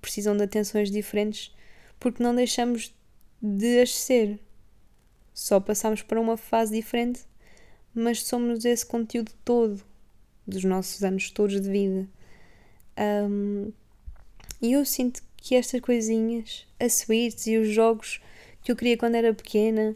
precisam 0.00 0.36
de 0.36 0.42
atenções 0.42 0.90
diferentes 0.90 1.54
porque 1.98 2.22
não 2.22 2.34
deixamos 2.34 2.94
de 3.40 3.80
as 3.80 3.94
ser. 3.94 4.40
Só 5.34 5.60
passamos 5.60 6.02
para 6.02 6.20
uma 6.20 6.36
fase 6.36 6.74
diferente 6.74 7.26
mas 7.96 8.22
somos 8.24 8.66
esse 8.66 8.84
conteúdo 8.84 9.32
todo 9.42 9.82
dos 10.46 10.62
nossos 10.62 11.02
anos 11.02 11.30
todos 11.30 11.58
de 11.58 11.70
vida. 11.70 12.06
Um, 12.98 13.72
e 14.60 14.72
eu 14.74 14.84
sinto 14.84 15.22
que 15.38 15.54
estas 15.54 15.80
coisinhas, 15.80 16.66
a 16.78 16.88
suítes 16.90 17.46
e 17.46 17.56
os 17.56 17.68
jogos 17.68 18.20
que 18.62 18.70
eu 18.70 18.76
queria 18.76 18.98
quando 18.98 19.14
era 19.14 19.32
pequena, 19.32 19.94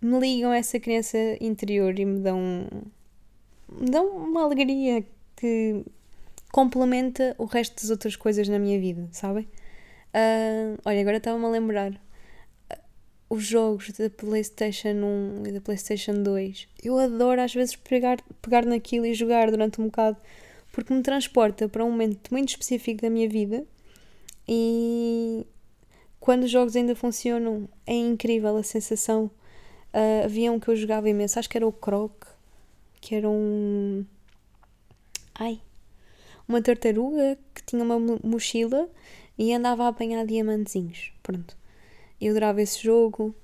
me 0.00 0.18
ligam 0.20 0.52
a 0.52 0.56
essa 0.56 0.78
criança 0.78 1.18
interior 1.40 1.98
e 1.98 2.04
me 2.04 2.20
dão, 2.20 2.68
me 3.68 3.90
dão 3.90 4.06
uma 4.16 4.44
alegria 4.44 5.04
que 5.34 5.84
complementa 6.52 7.34
o 7.38 7.46
resto 7.46 7.74
das 7.80 7.90
outras 7.90 8.14
coisas 8.14 8.46
na 8.46 8.58
minha 8.58 8.78
vida, 8.78 9.08
sabem? 9.10 9.48
Uh, 10.14 10.78
olha, 10.84 11.00
agora 11.00 11.16
estava-me 11.16 11.46
a 11.46 11.48
lembrar 11.48 12.00
os 13.32 13.44
jogos 13.44 13.90
da 13.92 14.10
PlayStation 14.10 14.90
1 14.90 15.46
e 15.46 15.52
da 15.52 15.60
PlayStation 15.62 16.22
2. 16.22 16.68
Eu 16.84 16.98
adoro 16.98 17.40
às 17.40 17.54
vezes 17.54 17.74
pegar, 17.74 18.18
pegar 18.42 18.66
naquilo 18.66 19.06
e 19.06 19.14
jogar 19.14 19.50
durante 19.50 19.80
um 19.80 19.86
bocado, 19.86 20.18
porque 20.70 20.92
me 20.92 21.02
transporta 21.02 21.66
para 21.66 21.82
um 21.82 21.90
momento 21.90 22.30
muito 22.30 22.50
específico 22.50 23.00
da 23.00 23.08
minha 23.08 23.26
vida 23.26 23.64
e 24.46 25.46
quando 26.20 26.44
os 26.44 26.50
jogos 26.50 26.76
ainda 26.76 26.94
funcionam 26.94 27.66
é 27.86 27.94
incrível 27.94 28.54
a 28.58 28.62
sensação. 28.62 29.30
Uh, 29.94 30.24
havia 30.26 30.52
um 30.52 30.60
que 30.60 30.68
eu 30.68 30.76
jogava 30.76 31.08
imenso, 31.08 31.38
acho 31.38 31.48
que 31.48 31.56
era 31.56 31.66
o 31.66 31.72
Croc, 31.72 32.24
que 33.00 33.14
era 33.14 33.28
um. 33.30 34.04
Ai! 35.34 35.58
Uma 36.48 36.60
tartaruga 36.60 37.38
que 37.54 37.62
tinha 37.64 37.82
uma 37.82 37.98
mochila 38.22 38.88
e 39.38 39.52
andava 39.52 39.84
a 39.84 39.88
apanhar 39.88 40.26
diamantezinhos. 40.26 41.12
Pronto. 41.22 41.56
Eu 42.20 42.30
adorava 42.30 42.62
esse 42.62 42.82
jogo. 42.82 43.34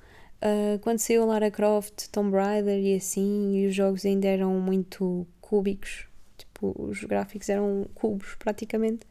Uh, 0.40 0.78
quando 0.80 0.98
saiu 1.00 1.26
Lara 1.26 1.50
Croft, 1.50 2.08
Tomb 2.12 2.36
Raider 2.36 2.78
e 2.78 2.94
assim, 2.94 3.56
e 3.56 3.66
os 3.66 3.74
jogos 3.74 4.04
ainda 4.04 4.28
eram 4.28 4.60
muito 4.60 5.26
cúbicos, 5.40 6.06
tipo, 6.36 6.74
os 6.78 7.02
gráficos 7.02 7.48
eram 7.48 7.88
cubos 7.94 8.36
praticamente. 8.38 9.04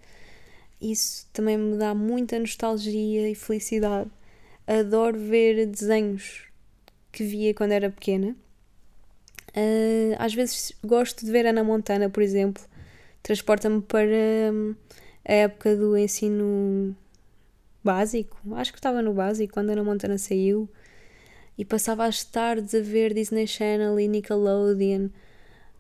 Isso 0.80 1.28
também 1.34 1.58
me 1.58 1.78
dá 1.78 1.94
muita 1.94 2.40
nostalgia 2.40 3.30
e 3.30 3.36
felicidade. 3.36 4.10
Adoro 4.66 5.20
ver 5.20 5.66
desenhos 5.66 6.44
que 7.12 7.24
via 7.24 7.54
quando 7.54 7.72
era 7.72 7.90
pequena. 7.90 8.36
Uh, 9.50 10.16
às 10.20 10.34
vezes 10.34 10.72
gosto 10.86 11.26
de 11.26 11.32
ver 11.32 11.46
Ana 11.46 11.64
Montana, 11.64 12.10
por 12.10 12.22
exemplo, 12.22 12.64
transporta-me 13.28 13.82
para 13.82 14.54
hum, 14.54 14.74
a 15.26 15.34
época 15.34 15.76
do 15.76 15.98
ensino 15.98 16.96
básico, 17.84 18.38
acho 18.56 18.72
que 18.72 18.80
estava 18.80 19.02
no 19.02 19.14
básico 19.14 19.54
quando 19.54 19.70
a 19.70 19.74
Ana 19.74 19.84
Montana 19.84 20.18
saiu 20.18 20.70
e 21.58 21.66
passava 21.66 22.06
as 22.06 22.24
tardes 22.24 22.74
a 22.74 22.80
ver 22.80 23.14
Disney 23.14 23.46
Channel 23.46 24.00
e 24.00 24.08
Nickelodeon. 24.08 25.10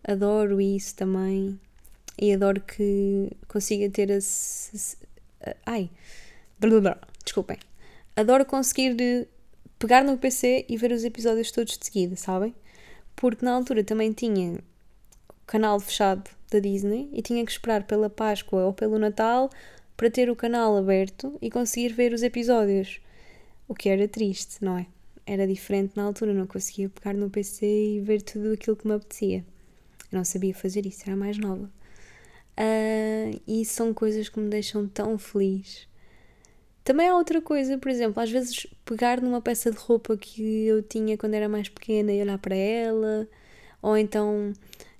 Adoro 0.03 0.59
isso 0.59 0.93
também 0.97 1.57
e 2.19 2.33
adoro 2.33 2.59
que 2.59 3.31
consiga 3.47 3.89
ter 3.89 4.09
esse. 4.09 4.97
Ai, 5.65 5.89
desculpem. 7.23 7.57
Adoro 8.13 8.45
conseguir 8.45 9.25
pegar 9.79 10.03
no 10.03 10.17
PC 10.17 10.65
e 10.67 10.75
ver 10.75 10.91
os 10.91 11.05
episódios 11.05 11.51
todos 11.51 11.77
de 11.77 11.85
seguida, 11.85 12.17
sabem? 12.17 12.53
Porque 13.15 13.45
na 13.45 13.53
altura 13.53 13.85
também 13.85 14.11
tinha 14.11 14.59
canal 15.47 15.79
fechado 15.79 16.29
da 16.51 16.59
Disney 16.59 17.09
e 17.13 17.21
tinha 17.21 17.43
que 17.43 17.51
esperar 17.51 17.83
pela 17.83 18.09
Páscoa 18.09 18.65
ou 18.65 18.73
pelo 18.73 18.99
Natal 18.99 19.49
para 19.95 20.11
ter 20.11 20.29
o 20.29 20.35
canal 20.35 20.77
aberto 20.77 21.37
e 21.41 21.49
conseguir 21.49 21.89
ver 21.89 22.13
os 22.13 22.21
episódios. 22.21 22.99
O 23.67 23.73
que 23.73 23.89
era 23.89 24.07
triste, 24.07 24.63
não 24.63 24.77
é? 24.77 24.85
Era 25.25 25.47
diferente 25.47 25.93
na 25.95 26.03
altura, 26.03 26.33
não 26.33 26.45
conseguia 26.45 26.89
pegar 26.89 27.13
no 27.13 27.29
PC 27.29 27.65
e 27.65 27.99
ver 28.01 28.21
tudo 28.21 28.53
aquilo 28.53 28.75
que 28.75 28.87
me 28.87 28.93
apetecia. 28.93 29.43
Eu 30.11 30.17
não 30.17 30.23
sabia 30.23 30.53
fazer 30.53 30.85
isso, 30.85 31.03
era 31.05 31.15
mais 31.15 31.37
nova. 31.37 31.69
Uh, 32.57 33.41
e 33.47 33.65
são 33.65 33.93
coisas 33.93 34.29
que 34.29 34.39
me 34.39 34.49
deixam 34.49 34.87
tão 34.87 35.17
feliz. 35.17 35.87
Também 36.83 37.09
há 37.09 37.15
outra 37.15 37.41
coisa, 37.41 37.77
por 37.77 37.89
exemplo, 37.89 38.21
às 38.21 38.31
vezes 38.31 38.65
pegar 38.85 39.21
numa 39.21 39.41
peça 39.41 39.69
de 39.69 39.77
roupa 39.77 40.15
que 40.15 40.65
eu 40.65 40.81
tinha 40.81 41.17
quando 41.17 41.33
era 41.33 41.49
mais 41.49 41.67
pequena 41.67 42.13
e 42.13 42.21
olhar 42.21 42.37
para 42.37 42.55
ela, 42.55 43.27
ou 43.81 43.97
então 43.97 44.53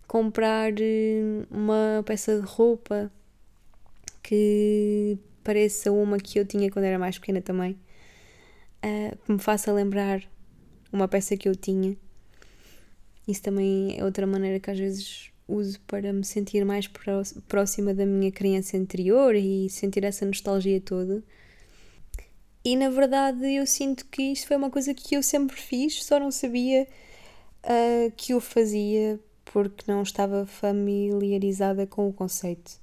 comprar 0.07 0.73
eh, 0.79 1.45
uma 1.51 2.03
peça 2.05 2.39
de 2.39 2.45
roupa 2.45 3.11
que 4.23 5.17
pareça 5.43 5.91
uma 5.91 6.17
que 6.17 6.39
eu 6.39 6.45
tinha 6.45 6.71
quando 6.71 6.85
era 6.85 6.99
mais 6.99 7.17
pequena 7.17 7.41
também, 7.41 7.77
uh, 8.83 9.17
que 9.25 9.31
me 9.31 9.39
faça 9.39 9.71
lembrar 9.71 10.21
uma 10.91 11.07
peça 11.07 11.37
que 11.37 11.47
eu 11.47 11.55
tinha. 11.55 11.95
Isso 13.27 13.41
também 13.41 13.97
é 13.97 14.03
outra 14.03 14.27
maneira 14.27 14.59
que 14.59 14.69
às 14.69 14.77
vezes 14.77 15.31
uso 15.47 15.79
para 15.81 16.11
me 16.11 16.25
sentir 16.25 16.65
mais 16.65 16.89
próxima 17.47 17.93
da 17.93 18.05
minha 18.05 18.31
criança 18.31 18.77
anterior 18.77 19.35
e 19.35 19.69
sentir 19.69 20.03
essa 20.03 20.25
nostalgia 20.25 20.81
toda. 20.81 21.23
E 22.65 22.75
na 22.75 22.89
verdade 22.89 23.45
eu 23.55 23.65
sinto 23.65 24.05
que 24.07 24.33
isto 24.33 24.47
foi 24.47 24.57
uma 24.57 24.69
coisa 24.69 24.93
que 24.93 25.15
eu 25.15 25.23
sempre 25.23 25.55
fiz, 25.55 26.03
só 26.03 26.19
não 26.19 26.31
sabia 26.31 26.85
uh, 27.63 28.11
que 28.17 28.33
eu 28.33 28.41
fazia 28.41 29.17
porque 29.57 29.91
não 29.91 30.03
estava 30.03 30.45
familiarizada 30.45 31.87
com 31.87 32.07
o 32.07 32.13
conceito. 32.13 32.79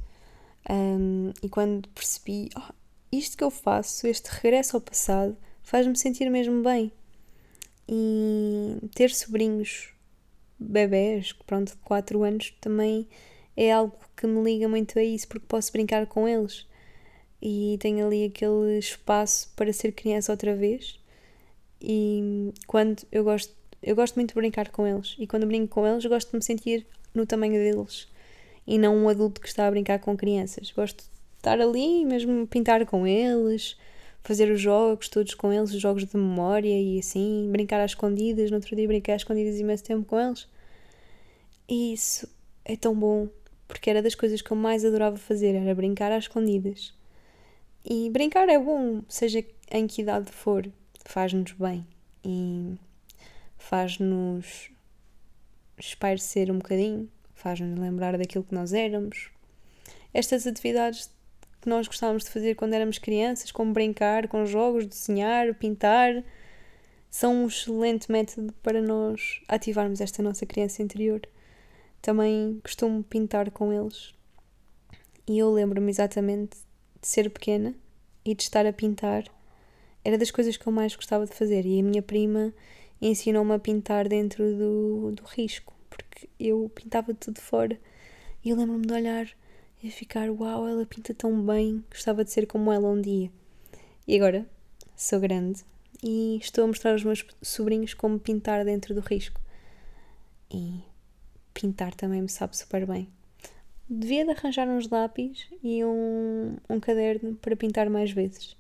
Um, 0.69 1.33
e 1.40 1.49
quando 1.49 1.88
percebi, 1.90 2.50
oh, 2.57 2.75
isto 3.12 3.37
que 3.37 3.45
eu 3.45 3.50
faço, 3.52 4.09
este 4.09 4.26
regresso 4.26 4.76
ao 4.76 4.81
passado, 4.81 5.37
faz-me 5.62 5.97
sentir 5.97 6.28
mesmo 6.28 6.64
bem. 6.64 6.90
E 7.88 8.76
ter 8.93 9.12
sobrinhos, 9.12 9.93
bebés, 10.59 11.33
pronto, 11.47 11.71
de 11.71 11.76
4 11.76 12.25
anos, 12.25 12.52
também 12.61 13.07
é 13.57 13.71
algo 13.71 13.97
que 14.16 14.26
me 14.26 14.43
liga 14.43 14.66
muito 14.66 14.99
a 14.99 15.04
isso, 15.04 15.28
porque 15.28 15.47
posso 15.47 15.71
brincar 15.71 16.09
com 16.09 16.26
eles. 16.26 16.66
E 17.40 17.76
tenho 17.78 18.04
ali 18.04 18.25
aquele 18.25 18.81
espaço 18.81 19.52
para 19.54 19.73
ser 19.73 19.93
criança 19.93 20.33
outra 20.33 20.57
vez. 20.57 20.99
E 21.81 22.52
quando 22.66 23.07
eu 23.12 23.23
gosto, 23.23 23.54
eu 23.85 23.95
gosto 23.95 24.17
muito 24.17 24.31
de 24.31 24.35
brincar 24.35 24.71
com 24.71 24.87
eles. 24.87 25.14
E 25.19 25.26
quando 25.26 25.47
brinco 25.47 25.69
com 25.69 25.87
eles, 25.87 26.05
gosto 26.07 26.31
de 26.31 26.37
me 26.37 26.43
sentir 26.43 26.87
no 27.14 27.26
tamanho 27.26 27.53
deles 27.53 28.09
e 28.67 28.79
não 28.79 28.97
um 28.97 29.09
adulto 29.09 29.41
que 29.41 29.49
está 29.49 29.67
a 29.67 29.71
brincar 29.71 29.99
com 29.99 30.17
crianças. 30.17 30.73
Gosto 30.73 30.99
de 31.05 31.11
estar 31.37 31.61
ali, 31.61 32.05
mesmo 32.05 32.47
pintar 32.47 32.85
com 32.87 33.07
eles, 33.07 33.76
fazer 34.23 34.50
os 34.50 34.61
jogos 34.61 35.09
todos 35.09 35.35
com 35.35 35.53
eles, 35.53 35.73
os 35.73 35.81
jogos 35.81 36.07
de 36.07 36.17
memória 36.17 36.81
e 36.81 36.99
assim, 36.99 37.49
brincar 37.53 37.81
às 37.81 37.91
escondidas. 37.91 38.50
No 38.50 38.57
outro 38.57 38.75
dia 38.75 38.88
brinquei 38.88 39.14
às 39.14 39.21
escondidas 39.21 39.61
imenso 39.61 39.85
tempo 39.85 40.07
com 40.07 40.19
eles. 40.19 40.49
E 41.69 41.93
isso 41.93 42.29
é 42.64 42.76
tão 42.76 42.95
bom, 42.95 43.29
porque 43.69 43.91
era 43.91 44.03
das 44.03 44.14
coisas 44.14 44.41
que 44.41 44.50
eu 44.50 44.57
mais 44.57 44.85
adorava 44.85 45.17
fazer, 45.17 45.55
era 45.55 45.75
brincar 45.75 46.11
às 46.11 46.25
escondidas. 46.25 46.95
E 47.85 48.09
brincar 48.09 48.49
é 48.49 48.59
bom, 48.59 49.03
seja 49.09 49.45
em 49.71 49.87
que 49.87 50.00
idade 50.00 50.31
for, 50.33 50.67
faz-nos 51.05 51.53
bem 51.53 51.87
e 52.25 52.79
faz-nos 53.64 54.71
espairecer 55.78 56.50
um 56.50 56.59
bocadinho, 56.59 57.09
faz-nos 57.35 57.78
lembrar 57.78 58.16
daquilo 58.18 58.44
que 58.44 58.54
nós 58.54 58.73
éramos. 58.73 59.30
Estas 60.12 60.47
atividades 60.47 61.11
que 61.61 61.68
nós 61.68 61.87
gostávamos 61.87 62.25
de 62.25 62.30
fazer 62.30 62.54
quando 62.54 62.75
éramos 62.75 62.99
crianças, 62.99 63.50
como 63.50 63.73
brincar 63.73 64.28
com 64.28 64.44
jogos, 64.44 64.87
desenhar, 64.87 65.54
pintar, 65.54 66.23
são 67.11 67.44
um 67.44 67.47
excelente 67.47 68.12
método 68.12 68.52
para 68.62 68.83
nós 68.83 69.40
ativarmos 69.49 70.00
esta 70.00 70.23
nossa 70.23 70.44
criança 70.44 70.83
interior. 70.83 71.23
Também 72.02 72.61
costumo 72.62 73.02
pintar 73.02 73.50
com 73.50 73.73
eles 73.73 74.14
e 75.26 75.38
eu 75.38 75.50
lembro-me 75.50 75.90
exatamente 75.90 76.59
de 77.00 77.09
ser 77.09 77.30
pequena 77.30 77.75
e 78.25 78.35
de 78.35 78.42
estar 78.42 78.66
a 78.66 78.73
pintar. 78.73 79.25
Era 80.04 80.18
das 80.18 80.30
coisas 80.30 80.56
que 80.59 80.66
eu 80.66 80.73
mais 80.73 80.94
gostava 80.94 81.25
de 81.25 81.35
fazer 81.35 81.64
e 81.64 81.80
a 81.80 81.83
minha 81.83 82.02
prima 82.02 82.52
ensinou-me 83.08 83.52
a 83.52 83.58
pintar 83.58 84.08
dentro 84.08 84.44
do, 84.56 85.12
do 85.12 85.25
risco, 85.25 85.75
porque 85.90 86.28
eu 86.40 86.70
pintava 86.75 87.12
tudo 87.14 87.40
fora 87.40 87.78
e 88.44 88.50
eu 88.50 88.56
lembro-me 88.56 88.87
de 88.87 88.92
olhar 88.92 89.28
e 89.82 89.90
ficar: 89.90 90.30
Uau, 90.30 90.66
ela 90.66 90.87
pinta 90.87 91.12
tão 91.12 91.44
bem, 91.44 91.84
gostava 91.90 92.25
de 92.25 92.30
ser 92.30 92.46
como 92.46 92.73
ela 92.73 92.88
um 92.88 93.00
dia. 93.00 93.30
E 94.06 94.16
agora 94.16 94.46
sou 94.96 95.20
grande 95.20 95.62
e 96.02 96.38
estou 96.40 96.64
a 96.64 96.66
mostrar 96.66 96.92
aos 96.92 97.04
meus 97.04 97.25
sobrinhos 97.42 97.94
como 97.94 98.18
pintar 98.18 98.64
dentro 98.64 98.94
do 98.94 99.00
risco. 99.00 99.40
E 100.50 100.80
pintar 101.52 101.94
também 101.94 102.23
me 102.23 102.28
sabe 102.28 102.56
super 102.56 102.87
bem. 102.87 103.08
Devia 103.88 104.25
de 104.25 104.30
arranjar 104.30 104.66
uns 104.66 104.88
lápis 104.88 105.46
e 105.62 105.84
um, 105.84 106.56
um 106.70 106.80
caderno 106.80 107.34
para 107.34 107.54
pintar 107.54 107.90
mais 107.90 108.11
vezes, 108.11 108.56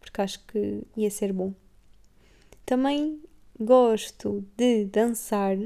porque 0.00 0.20
acho 0.20 0.44
que 0.44 0.82
ia 0.96 1.10
ser 1.10 1.32
bom. 1.32 1.54
Também 2.66 3.22
gosto 3.60 4.44
de 4.56 4.84
dançar, 4.84 5.56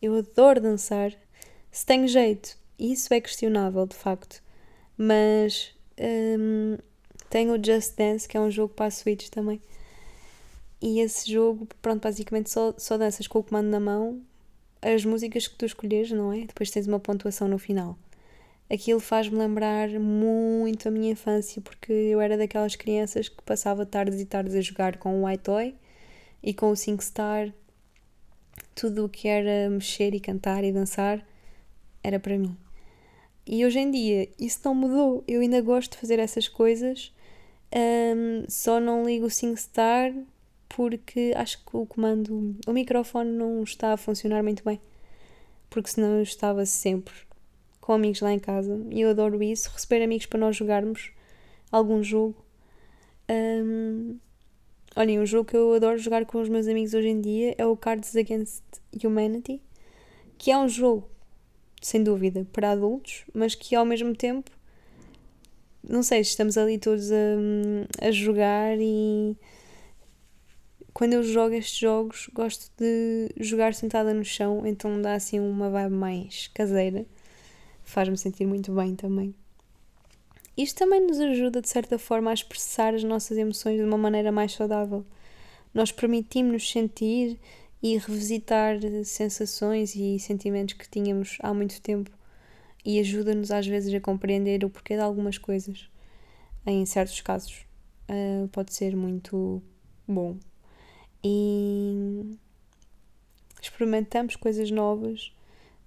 eu 0.00 0.16
adoro 0.16 0.60
dançar, 0.60 1.12
se 1.70 1.84
tenho 1.84 2.06
jeito, 2.06 2.56
isso 2.78 3.12
é 3.12 3.20
questionável 3.20 3.86
de 3.86 3.96
facto, 3.96 4.42
mas 4.96 5.74
um, 6.38 6.76
tenho 7.30 7.54
o 7.54 7.64
Just 7.64 7.96
Dance, 7.96 8.28
que 8.28 8.36
é 8.36 8.40
um 8.40 8.50
jogo 8.50 8.74
para 8.74 8.86
a 8.86 8.90
Switch 8.90 9.28
também. 9.28 9.60
E 10.80 11.00
esse 11.00 11.30
jogo, 11.30 11.68
pronto, 11.80 12.02
basicamente 12.02 12.50
só, 12.50 12.74
só 12.76 12.98
danças 12.98 13.26
com 13.26 13.38
o 13.38 13.42
comando 13.42 13.68
na 13.68 13.80
mão 13.80 14.20
as 14.82 15.04
músicas 15.04 15.46
que 15.46 15.54
tu 15.54 15.64
escolheres, 15.64 16.10
não 16.10 16.32
é? 16.32 16.40
Depois 16.40 16.70
tens 16.70 16.88
uma 16.88 16.98
pontuação 16.98 17.46
no 17.46 17.56
final. 17.56 17.96
Aquilo 18.68 18.98
faz-me 18.98 19.38
lembrar 19.38 19.88
muito 19.90 20.88
a 20.88 20.90
minha 20.90 21.12
infância, 21.12 21.62
porque 21.62 21.92
eu 21.92 22.20
era 22.20 22.36
daquelas 22.36 22.74
crianças 22.74 23.28
que 23.28 23.42
passava 23.42 23.86
tardes 23.86 24.20
e 24.20 24.24
tardes 24.24 24.54
a 24.56 24.60
jogar 24.60 24.96
com 24.96 25.22
o 25.22 25.26
White 25.26 25.44
Toy 25.44 25.74
e 26.42 26.52
com 26.52 26.70
o 26.70 26.76
SingStar. 26.76 27.52
Tudo 28.74 29.04
o 29.04 29.08
que 29.08 29.28
era 29.28 29.68
mexer 29.70 30.14
e 30.14 30.20
cantar 30.20 30.64
e 30.64 30.72
dançar 30.72 31.24
era 32.02 32.18
para 32.18 32.38
mim. 32.38 32.56
E 33.46 33.64
hoje 33.64 33.78
em 33.78 33.90
dia 33.90 34.28
isso 34.38 34.60
não 34.64 34.74
mudou. 34.74 35.24
Eu 35.26 35.40
ainda 35.40 35.60
gosto 35.60 35.92
de 35.92 35.98
fazer 35.98 36.18
essas 36.18 36.48
coisas, 36.48 37.12
um, 37.74 38.44
só 38.48 38.80
não 38.80 39.04
ligo 39.04 39.26
o 39.26 39.30
SingStar 39.30 40.12
porque 40.68 41.32
acho 41.36 41.64
que 41.64 41.76
o 41.76 41.86
comando, 41.86 42.56
o 42.66 42.72
microfone 42.72 43.30
não 43.30 43.62
está 43.62 43.92
a 43.92 43.96
funcionar 43.96 44.42
muito 44.42 44.64
bem. 44.64 44.80
Porque 45.68 45.90
senão 45.90 46.16
eu 46.16 46.22
estava 46.22 46.64
sempre 46.66 47.14
com 47.80 47.92
amigos 47.92 48.20
lá 48.20 48.32
em 48.32 48.38
casa 48.38 48.80
e 48.90 49.00
eu 49.00 49.10
adoro 49.10 49.42
isso, 49.42 49.70
receber 49.70 50.02
amigos 50.02 50.26
para 50.26 50.40
nós 50.40 50.56
jogarmos 50.56 51.10
algum 51.70 52.02
jogo. 52.02 52.36
Um, 53.28 54.18
olhem, 54.96 55.20
um 55.20 55.26
jogo 55.26 55.48
que 55.48 55.56
eu 55.56 55.74
adoro 55.74 55.98
jogar 55.98 56.24
com 56.26 56.40
os 56.40 56.48
meus 56.48 56.66
amigos 56.66 56.94
hoje 56.94 57.08
em 57.08 57.20
dia 57.20 57.54
é 57.58 57.66
o 57.66 57.76
Cards 57.76 58.14
Against 58.16 58.62
Humanity, 59.02 59.60
que 60.38 60.50
é 60.50 60.58
um 60.58 60.68
jogo, 60.68 61.08
sem 61.80 62.02
dúvida, 62.02 62.46
para 62.52 62.72
adultos, 62.72 63.24
mas 63.34 63.54
que 63.54 63.74
ao 63.74 63.84
mesmo 63.84 64.14
tempo, 64.14 64.50
não 65.82 66.02
sei, 66.02 66.20
estamos 66.20 66.56
ali 66.56 66.78
todos 66.78 67.10
a, 67.10 68.06
a 68.06 68.10
jogar 68.10 68.76
e 68.78 69.36
quando 70.92 71.14
eu 71.14 71.22
jogo 71.22 71.54
estes 71.54 71.78
jogos, 71.78 72.28
gosto 72.34 72.70
de 72.76 73.30
jogar 73.38 73.74
sentada 73.74 74.12
no 74.12 74.24
chão, 74.24 74.66
então 74.66 75.00
dá 75.00 75.14
assim 75.14 75.40
uma 75.40 75.70
vibe 75.70 75.94
mais 75.94 76.48
caseira. 76.48 77.06
Faz-me 77.82 78.16
sentir 78.16 78.46
muito 78.46 78.72
bem 78.72 78.94
também. 78.94 79.34
Isto 80.56 80.78
também 80.78 81.00
nos 81.00 81.18
ajuda, 81.18 81.62
de 81.62 81.68
certa 81.68 81.98
forma, 81.98 82.30
a 82.30 82.34
expressar 82.34 82.94
as 82.94 83.02
nossas 83.02 83.38
emoções 83.38 83.78
de 83.78 83.84
uma 83.84 83.96
maneira 83.96 84.30
mais 84.30 84.52
saudável. 84.52 85.04
Nós 85.72 85.90
permitimos-nos 85.90 86.70
sentir 86.70 87.38
e 87.82 87.96
revisitar 87.96 88.76
sensações 89.04 89.94
e 89.96 90.18
sentimentos 90.18 90.74
que 90.74 90.88
tínhamos 90.88 91.38
há 91.42 91.52
muito 91.52 91.80
tempo 91.80 92.10
e 92.84 93.00
ajuda-nos 93.00 93.50
às 93.50 93.66
vezes 93.66 93.92
a 93.94 94.00
compreender 94.00 94.64
o 94.64 94.70
porquê 94.70 94.94
de 94.94 95.02
algumas 95.02 95.38
coisas. 95.38 95.88
Em 96.66 96.84
certos 96.86 97.20
casos, 97.20 97.66
uh, 98.08 98.46
pode 98.48 98.72
ser 98.74 98.94
muito 98.94 99.60
bom 100.06 100.36
e 101.24 102.36
experimentamos 103.60 104.36
coisas 104.36 104.70
novas, 104.70 105.32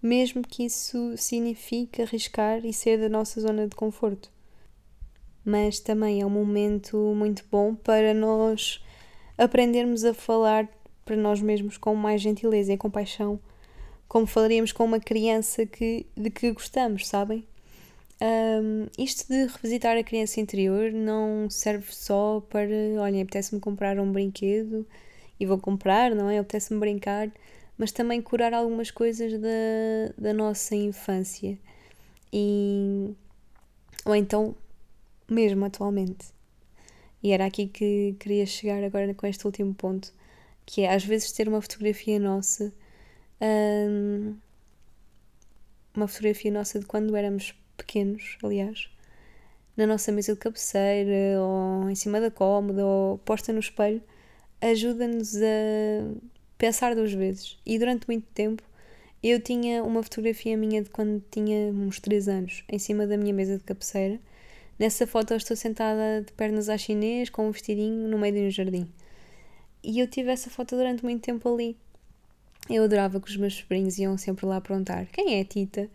mesmo 0.01 0.41
que 0.41 0.63
isso 0.65 1.15
signifique 1.17 2.01
arriscar 2.01 2.65
e 2.65 2.73
ser 2.73 2.99
da 2.99 3.09
nossa 3.09 3.41
zona 3.41 3.67
de 3.67 3.75
conforto. 3.75 4.34
Mas 5.45 5.79
também 5.79 6.21
é 6.21 6.25
um 6.25 6.29
momento 6.29 6.97
muito 7.15 7.45
bom 7.51 7.75
para 7.75 8.13
nós 8.13 8.83
aprendermos 9.37 10.03
a 10.03 10.13
falar 10.13 10.67
para 11.05 11.15
nós 11.15 11.39
mesmos 11.39 11.77
com 11.77 11.93
mais 11.93 12.19
gentileza 12.21 12.73
e 12.73 12.77
compaixão, 12.77 13.39
como 14.07 14.25
falaríamos 14.25 14.71
com 14.71 14.83
uma 14.83 14.99
criança 14.99 15.65
que, 15.65 16.07
de 16.17 16.31
que 16.31 16.51
gostamos, 16.51 17.07
sabem? 17.07 17.45
Um, 18.21 18.87
isto 18.97 19.27
de 19.27 19.45
revisitar 19.45 19.97
a 19.97 20.03
criança 20.03 20.39
interior 20.39 20.91
não 20.91 21.49
serve 21.49 21.93
só 21.93 22.41
para, 22.49 22.69
olhem, 22.99 23.21
apetece-me 23.21 23.59
comprar 23.61 23.99
um 23.99 24.11
brinquedo 24.11 24.87
e 25.39 25.45
vou 25.45 25.59
comprar, 25.59 26.15
não 26.15 26.29
é? 26.29 26.39
Apetece-me 26.39 26.79
brincar, 26.79 27.29
mas 27.77 27.91
também 27.91 28.21
curar 28.21 28.53
algumas 28.53 28.89
coisas 28.89 29.33
da, 29.39 30.13
da 30.17 30.33
nossa 30.33 30.75
infância. 30.75 31.57
E. 32.31 33.13
Ou 34.05 34.15
então, 34.15 34.55
mesmo 35.29 35.65
atualmente. 35.65 36.27
E 37.23 37.31
era 37.31 37.45
aqui 37.45 37.67
que 37.67 38.15
queria 38.19 38.45
chegar 38.45 38.83
agora 38.83 39.13
com 39.13 39.25
este 39.27 39.45
último 39.45 39.73
ponto, 39.73 40.13
que 40.65 40.81
é 40.81 40.93
às 40.93 41.03
vezes 41.03 41.31
ter 41.31 41.47
uma 41.47 41.61
fotografia 41.61 42.19
nossa. 42.19 42.73
Hum, 43.41 44.35
uma 45.95 46.07
fotografia 46.07 46.51
nossa 46.51 46.79
de 46.79 46.85
quando 46.85 47.15
éramos 47.15 47.55
pequenos, 47.77 48.37
aliás, 48.43 48.89
na 49.77 49.87
nossa 49.87 50.11
mesa 50.11 50.33
de 50.33 50.39
cabeceira, 50.39 51.41
ou 51.41 51.89
em 51.89 51.95
cima 51.95 52.19
da 52.21 52.31
cómoda, 52.31 52.85
ou 52.85 53.17
posta 53.19 53.51
no 53.53 53.59
espelho, 53.59 54.01
ajuda-nos 54.61 55.35
a 55.37 56.19
pensar 56.57 56.95
duas 56.95 57.13
vezes. 57.13 57.57
E 57.65 57.77
durante 57.79 58.07
muito 58.07 58.25
tempo 58.33 58.63
eu 59.23 59.39
tinha 59.39 59.83
uma 59.83 60.03
fotografia 60.03 60.55
minha 60.55 60.81
de 60.83 60.89
quando 60.89 61.23
tinha 61.31 61.71
uns 61.71 61.99
3 61.99 62.27
anos 62.27 62.63
em 62.69 62.77
cima 62.77 63.07
da 63.07 63.17
minha 63.17 63.33
mesa 63.33 63.57
de 63.57 63.63
cabeceira. 63.63 64.19
Nessa 64.77 65.07
foto 65.07 65.31
eu 65.31 65.37
estou 65.37 65.55
sentada 65.55 66.21
de 66.21 66.33
pernas 66.33 66.67
à 66.67 66.77
chinês 66.77 67.29
com 67.29 67.47
um 67.47 67.51
vestidinho 67.51 68.09
no 68.09 68.17
meio 68.17 68.33
de 68.33 68.41
um 68.41 68.51
jardim. 68.51 68.91
E 69.81 69.99
eu 69.99 70.07
tive 70.07 70.31
essa 70.31 70.49
foto 70.49 70.75
durante 70.75 71.03
muito 71.03 71.23
tempo 71.23 71.47
ali. 71.53 71.77
Eu 72.69 72.83
adorava 72.83 73.21
que 73.21 73.29
os 73.29 73.37
meus 73.37 73.53
sobrinhos 73.53 73.97
iam 73.97 74.17
sempre 74.17 74.45
lá 74.45 74.59
perguntar: 74.59 75.05
quem 75.07 75.37
é 75.37 75.41
a 75.41 75.45
Tita? 75.45 75.89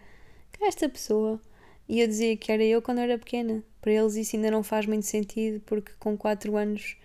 Quem 0.53 0.64
é 0.64 0.69
esta 0.69 0.88
pessoa? 0.88 1.38
E 1.88 2.01
eu 2.01 2.07
dizia 2.07 2.37
que 2.37 2.51
era 2.51 2.64
eu 2.64 2.81
quando 2.81 3.01
era 3.01 3.19
pequena. 3.19 3.62
Para 3.83 3.93
eles 3.93 4.14
isso 4.14 4.37
ainda 4.37 4.51
não 4.51 4.62
faz 4.62 4.87
muito 4.87 5.05
sentido 5.05 5.61
porque 5.66 5.93
com 5.99 6.16
4 6.16 6.57
anos 6.57 6.97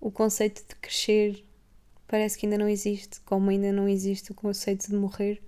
o 0.00 0.10
conceito 0.10 0.62
de 0.68 0.74
crescer 0.76 1.44
parece 2.06 2.36
que 2.36 2.44
ainda 2.44 2.58
não 2.58 2.68
existe, 2.68 3.20
como 3.22 3.48
ainda 3.48 3.72
não 3.72 3.88
existe 3.88 4.32
o 4.32 4.34
conceito 4.34 4.88
de 4.88 4.96
morrer, 4.96 5.42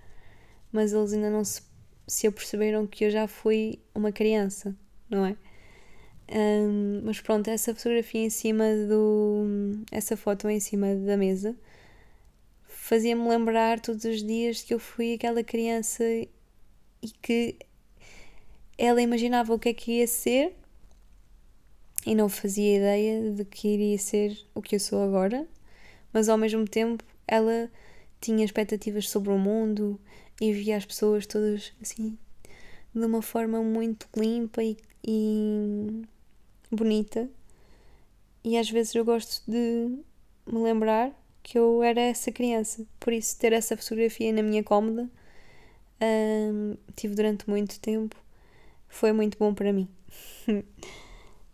mas 0.72 0.92
eles 0.92 1.12
ainda 1.12 1.28
não 1.28 1.44
se, 1.44 1.60
se 2.06 2.26
aperceberam 2.26 2.86
que 2.86 3.04
eu 3.04 3.10
já 3.10 3.28
fui 3.28 3.80
uma 3.94 4.10
criança, 4.10 4.74
não 5.10 5.26
é? 5.26 5.36
Um, 6.28 7.02
mas 7.04 7.20
pronto, 7.20 7.48
essa 7.48 7.74
fotografia 7.74 8.20
em 8.20 8.30
cima 8.30 8.64
do. 8.88 9.44
essa 9.92 10.16
foto 10.16 10.48
em 10.48 10.58
cima 10.58 10.94
da 10.94 11.16
mesa 11.16 11.56
fazia-me 12.66 13.28
lembrar 13.28 13.80
todos 13.80 14.04
os 14.04 14.22
dias 14.22 14.62
que 14.62 14.74
eu 14.74 14.78
fui 14.78 15.14
aquela 15.14 15.42
criança 15.42 16.04
e 16.04 16.28
que 17.22 17.56
ela 18.78 19.00
imaginava 19.02 19.54
o 19.54 19.58
que 19.58 19.68
é 19.70 19.74
que 19.74 19.92
ia 19.98 20.06
ser 20.06 20.54
e 22.04 22.14
não 22.14 22.28
fazia 22.28 22.76
ideia 22.76 23.32
de 23.32 23.44
que 23.44 23.68
iria 23.68 23.98
ser 23.98 24.38
o 24.54 24.62
que 24.62 24.76
eu 24.76 24.80
sou 24.80 25.02
agora, 25.02 25.46
mas 26.12 26.28
ao 26.28 26.38
mesmo 26.38 26.64
tempo 26.64 27.04
ela 27.26 27.70
tinha 28.20 28.44
expectativas 28.44 29.08
sobre 29.08 29.30
o 29.30 29.38
mundo 29.38 29.98
e 30.40 30.52
via 30.52 30.76
as 30.76 30.84
pessoas 30.84 31.26
todas 31.26 31.72
assim 31.82 32.16
de 32.94 33.04
uma 33.04 33.20
forma 33.20 33.62
muito 33.62 34.08
limpa 34.16 34.62
e, 34.62 34.76
e 35.06 36.02
bonita. 36.70 37.28
E 38.44 38.56
às 38.56 38.70
vezes 38.70 38.94
eu 38.94 39.04
gosto 39.04 39.42
de 39.50 39.98
me 40.46 40.58
lembrar 40.62 41.12
que 41.42 41.58
eu 41.58 41.82
era 41.82 42.00
essa 42.00 42.32
criança. 42.32 42.84
Por 42.98 43.12
isso, 43.12 43.38
ter 43.38 43.52
essa 43.52 43.76
fotografia 43.76 44.32
na 44.32 44.42
minha 44.42 44.62
cómoda, 44.64 45.08
hum, 46.00 46.76
tive 46.94 47.14
durante 47.14 47.48
muito 47.48 47.80
tempo, 47.80 48.16
foi 48.88 49.12
muito 49.12 49.38
bom 49.38 49.54
para 49.54 49.72
mim. 49.72 49.88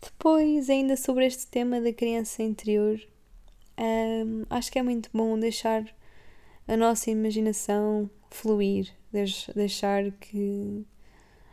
Depois, 0.00 0.68
ainda 0.68 0.96
sobre 0.96 1.26
este 1.26 1.46
tema 1.46 1.80
da 1.80 1.92
criança 1.92 2.42
interior, 2.42 3.00
um, 3.78 4.44
acho 4.50 4.72
que 4.72 4.78
é 4.78 4.82
muito 4.82 5.08
bom 5.12 5.38
deixar 5.38 5.84
a 6.66 6.76
nossa 6.76 7.10
imaginação 7.10 8.10
fluir, 8.30 8.92
deixar 9.54 10.10
que 10.12 10.84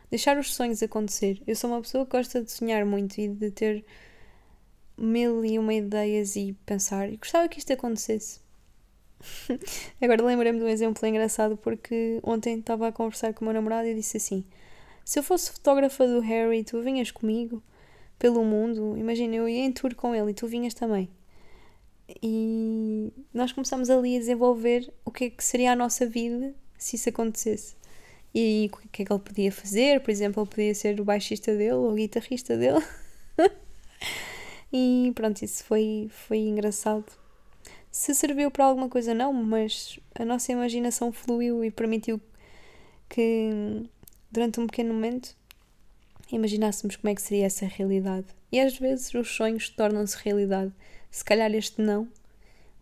deixar 0.09 0.37
os 0.37 0.53
sonhos 0.53 0.81
acontecer. 0.81 1.41
Eu 1.45 1.55
sou 1.55 1.69
uma 1.69 1.81
pessoa 1.81 2.05
que 2.05 2.11
gosta 2.11 2.43
de 2.43 2.51
sonhar 2.51 2.85
muito 2.85 3.17
e 3.19 3.27
de 3.27 3.51
ter 3.51 3.85
mil 4.97 5.45
e 5.45 5.57
uma 5.57 5.73
ideias 5.73 6.35
e 6.35 6.53
pensar, 6.65 7.11
e 7.11 7.17
gostava 7.17 7.47
que 7.47 7.59
isto 7.59 7.71
acontecesse. 7.71 8.41
Agora 10.01 10.23
lembrei-me 10.23 10.59
de 10.59 10.65
um 10.65 10.69
exemplo 10.69 11.05
engraçado 11.05 11.57
porque 11.57 12.19
ontem 12.23 12.59
estava 12.59 12.87
a 12.87 12.91
conversar 12.91 13.33
com 13.33 13.41
o 13.41 13.45
meu 13.45 13.53
namorado 13.53 13.87
e 13.87 13.95
disse 13.95 14.17
assim: 14.17 14.45
Se 15.03 15.19
eu 15.19 15.23
fosse 15.23 15.51
fotógrafa 15.51 16.07
do 16.07 16.19
Harry, 16.21 16.63
tu 16.63 16.81
vinhas 16.81 17.11
comigo 17.11 17.61
pelo 18.17 18.43
mundo? 18.43 18.97
Imagina, 18.97 19.35
eu 19.35 19.47
ia 19.47 19.65
em 19.65 19.71
tour 19.71 19.93
com 19.95 20.15
ele 20.15 20.31
e 20.31 20.33
tu 20.33 20.47
vinhas 20.47 20.73
também. 20.73 21.09
E 22.23 23.11
nós 23.33 23.51
começamos 23.51 23.89
ali 23.89 24.15
a 24.15 24.19
desenvolver 24.19 24.91
o 25.05 25.11
que 25.11 25.25
é 25.25 25.29
que 25.29 25.43
seria 25.43 25.73
a 25.73 25.75
nossa 25.75 26.05
vida 26.05 26.55
se 26.77 26.95
isso 26.95 27.09
acontecesse. 27.09 27.75
E 28.33 28.69
o 28.71 28.89
que 28.89 29.01
é 29.01 29.05
que 29.05 29.11
ele 29.11 29.19
podia 29.19 29.51
fazer, 29.51 30.01
por 30.01 30.11
exemplo, 30.11 30.43
ele 30.43 30.49
podia 30.49 30.75
ser 30.75 30.99
o 30.99 31.03
baixista 31.03 31.55
dele 31.55 31.73
ou 31.73 31.91
o 31.91 31.95
guitarrista 31.95 32.55
dele. 32.55 32.83
e 34.71 35.11
pronto, 35.15 35.43
isso 35.43 35.63
foi, 35.63 36.07
foi 36.11 36.39
engraçado. 36.39 37.05
Se 37.91 38.13
serviu 38.13 38.51
para 38.51 38.65
alguma 38.65 38.87
coisa, 38.87 39.13
não, 39.13 39.33
mas 39.33 39.99
a 40.13 40.23
nossa 40.23 40.51
imaginação 40.51 41.11
fluiu 41.11 41.63
e 41.63 41.71
permitiu 41.71 42.21
que 43.09 43.49
durante 44.31 44.59
um 44.59 44.67
pequeno 44.67 44.93
momento 44.93 45.35
imaginássemos 46.31 46.95
como 46.95 47.09
é 47.09 47.15
que 47.15 47.21
seria 47.21 47.47
essa 47.47 47.65
realidade. 47.65 48.27
E 48.51 48.59
às 48.59 48.77
vezes 48.77 49.13
os 49.15 49.35
sonhos 49.35 49.69
tornam-se 49.69 50.17
realidade. 50.23 50.71
Se 51.09 51.25
calhar 51.25 51.51
este 51.53 51.81
não, 51.81 52.07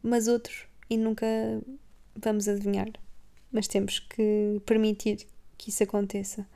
mas 0.04 0.28
outros, 0.28 0.66
e 0.90 0.98
nunca 0.98 1.26
vamos 2.16 2.48
adivinhar. 2.48 2.90
Mas 3.52 3.68
temos 3.68 4.00
que 4.00 4.62
permitir 4.66 5.26
que 5.58 5.70
isso 5.70 5.84
aconteça. 5.84 6.48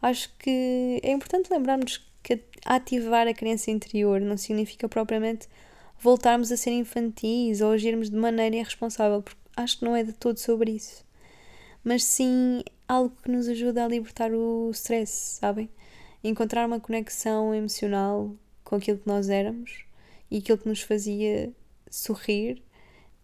Acho 0.00 0.30
que 0.38 1.00
é 1.02 1.10
importante 1.10 1.50
lembrarmos 1.50 2.04
que 2.22 2.40
ativar 2.64 3.26
a 3.26 3.34
criança 3.34 3.70
interior 3.70 4.20
não 4.20 4.36
significa 4.36 4.88
propriamente 4.88 5.48
voltarmos 5.98 6.50
a 6.52 6.56
ser 6.56 6.72
infantis 6.72 7.60
ou 7.60 7.72
agirmos 7.72 8.10
de 8.10 8.16
maneira 8.16 8.56
irresponsável, 8.56 9.22
porque 9.22 9.40
acho 9.56 9.78
que 9.78 9.84
não 9.84 9.96
é 9.96 10.02
de 10.02 10.12
todo 10.12 10.38
sobre 10.38 10.72
isso. 10.72 11.04
Mas 11.82 12.04
sim 12.04 12.62
algo 12.88 13.14
que 13.22 13.30
nos 13.30 13.48
ajuda 13.48 13.84
a 13.84 13.88
libertar 13.88 14.32
o 14.32 14.70
stress, 14.72 15.38
sabem? 15.38 15.68
Encontrar 16.22 16.66
uma 16.66 16.80
conexão 16.80 17.54
emocional 17.54 18.34
com 18.62 18.76
aquilo 18.76 18.98
que 18.98 19.06
nós 19.06 19.28
éramos 19.28 19.84
e 20.30 20.38
aquilo 20.38 20.58
que 20.58 20.68
nos 20.68 20.80
fazia 20.80 21.52
sorrir, 21.90 22.62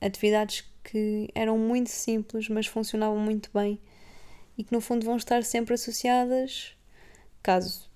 atividades 0.00 0.64
que 0.84 1.28
eram 1.34 1.58
muito 1.58 1.90
simples, 1.90 2.48
mas 2.48 2.66
funcionavam 2.66 3.18
muito 3.18 3.50
bem 3.52 3.80
e 4.56 4.64
que 4.64 4.72
no 4.72 4.80
fundo 4.80 5.04
vão 5.04 5.16
estar 5.16 5.42
sempre 5.44 5.74
associadas, 5.74 6.74
caso 7.42 7.90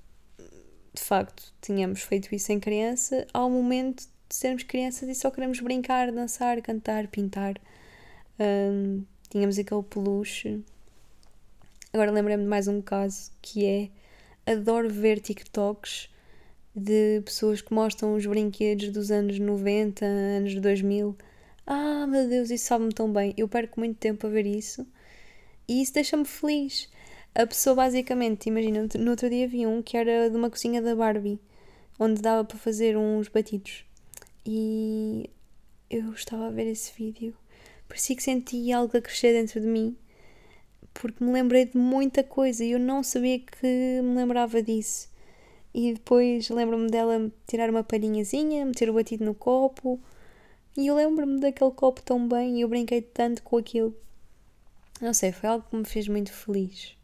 de 0.95 1.03
facto 1.03 1.53
tenhamos 1.61 2.03
feito 2.03 2.35
isso 2.35 2.53
em 2.53 2.61
criança, 2.61 3.27
ao 3.33 3.51
momento 3.51 4.05
de 4.29 4.35
sermos 4.35 4.63
crianças 4.63 5.09
e 5.09 5.15
só 5.15 5.31
queremos 5.31 5.61
brincar, 5.61 6.11
dançar, 6.13 6.61
cantar, 6.63 7.09
pintar. 7.09 7.55
Um, 8.39 9.05
tínhamos 9.29 9.59
aquele 9.59 9.83
peluche. 9.83 10.63
Agora 11.93 12.11
lembrei-me 12.11 12.45
de 12.45 12.49
mais 12.49 12.69
um 12.69 12.81
caso 12.81 13.31
que 13.43 13.67
é 13.67 13.91
adoro 14.53 14.89
ver 14.89 15.21
TikToks 15.21 16.09
de 16.75 17.23
pessoas 17.25 17.61
que 17.61 17.73
mostram 17.73 18.15
os 18.15 18.27
brinquedos 18.27 18.89
dos 18.91 19.11
anos 19.11 19.39
90, 19.39 20.05
anos 20.05 20.55
2000. 20.55 21.17
Ah, 21.67 22.07
meu 22.07 22.29
Deus, 22.29 22.51
isso 22.51 22.67
sabe-me 22.67 22.93
tão 22.93 23.13
bem. 23.13 23.33
Eu 23.37 23.49
perco 23.49 23.81
muito 23.81 23.97
tempo 23.97 24.27
a 24.27 24.31
ver 24.31 24.47
isso 24.47 24.87
e 25.69 25.83
isso 25.83 25.95
deixa-me 25.95 26.25
feliz. 26.25 26.89
A 27.35 27.47
pessoa, 27.47 27.77
basicamente, 27.77 28.47
imagina, 28.49 28.87
no 28.99 29.11
outro 29.11 29.29
dia 29.29 29.49
vi 29.49 29.67
um 29.67 29.83
que 29.83 29.97
era 29.97 30.31
de 30.31 30.37
uma 30.37 30.51
cozinha 30.51 30.81
da 30.81 30.95
Barbie, 30.95 31.41
onde 31.99 32.23
dava 32.23 32.45
para 32.45 32.59
fazer 32.59 32.97
uns 32.97 33.29
batidos. 33.29 33.85
E 34.47 35.29
eu 35.91 36.13
estava 36.13 36.47
a 36.47 36.51
ver 36.51 36.67
esse 36.67 36.93
vídeo, 36.97 37.35
parecia 37.89 38.15
que 38.17 38.23
senti 38.23 38.73
algo 38.73 38.97
a 38.97 39.01
crescer 39.01 39.33
dentro 39.33 39.61
de 39.61 39.67
mim, 39.67 39.97
porque 40.93 41.23
me 41.25 41.33
lembrei 41.33 41.67
de 41.67 41.77
muita 41.77 42.23
coisa 42.23 42.65
e 42.65 42.71
eu 42.73 42.79
não 42.79 43.03
sabia 43.03 43.39
que 43.41 44.01
me 44.03 44.15
lembrava 44.15 44.63
disso. 44.63 45.09
E 45.75 45.93
depois 45.93 46.49
lembro-me 46.51 46.89
dela 46.89 47.33
tirar 47.49 47.69
uma 47.69 47.83
palhinhazinha, 47.83 48.65
meter 48.65 48.89
o 48.89 48.95
batido 48.95 49.25
no 49.25 49.35
copo. 49.35 50.01
E 50.77 50.87
eu 50.87 50.95
lembro-me 50.95 51.41
daquele 51.41 51.73
copo 51.73 52.01
tão 52.01 52.29
bem 52.29 52.59
e 52.59 52.61
eu 52.61 52.69
brinquei 52.69 53.03
tanto 53.03 53.43
com 53.43 53.57
aquilo. 53.57 53.95
Não 55.01 55.13
sei, 55.13 55.33
foi 55.33 55.49
algo 55.49 55.67
que 55.69 55.77
me 55.77 55.85
fez 55.85 56.09
muito 56.09 56.33
feliz. 56.33 56.97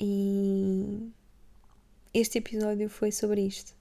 E 0.00 1.10
este 2.12 2.38
episódio 2.38 2.88
foi 2.88 3.12
sobre 3.12 3.42
isto. 3.42 3.74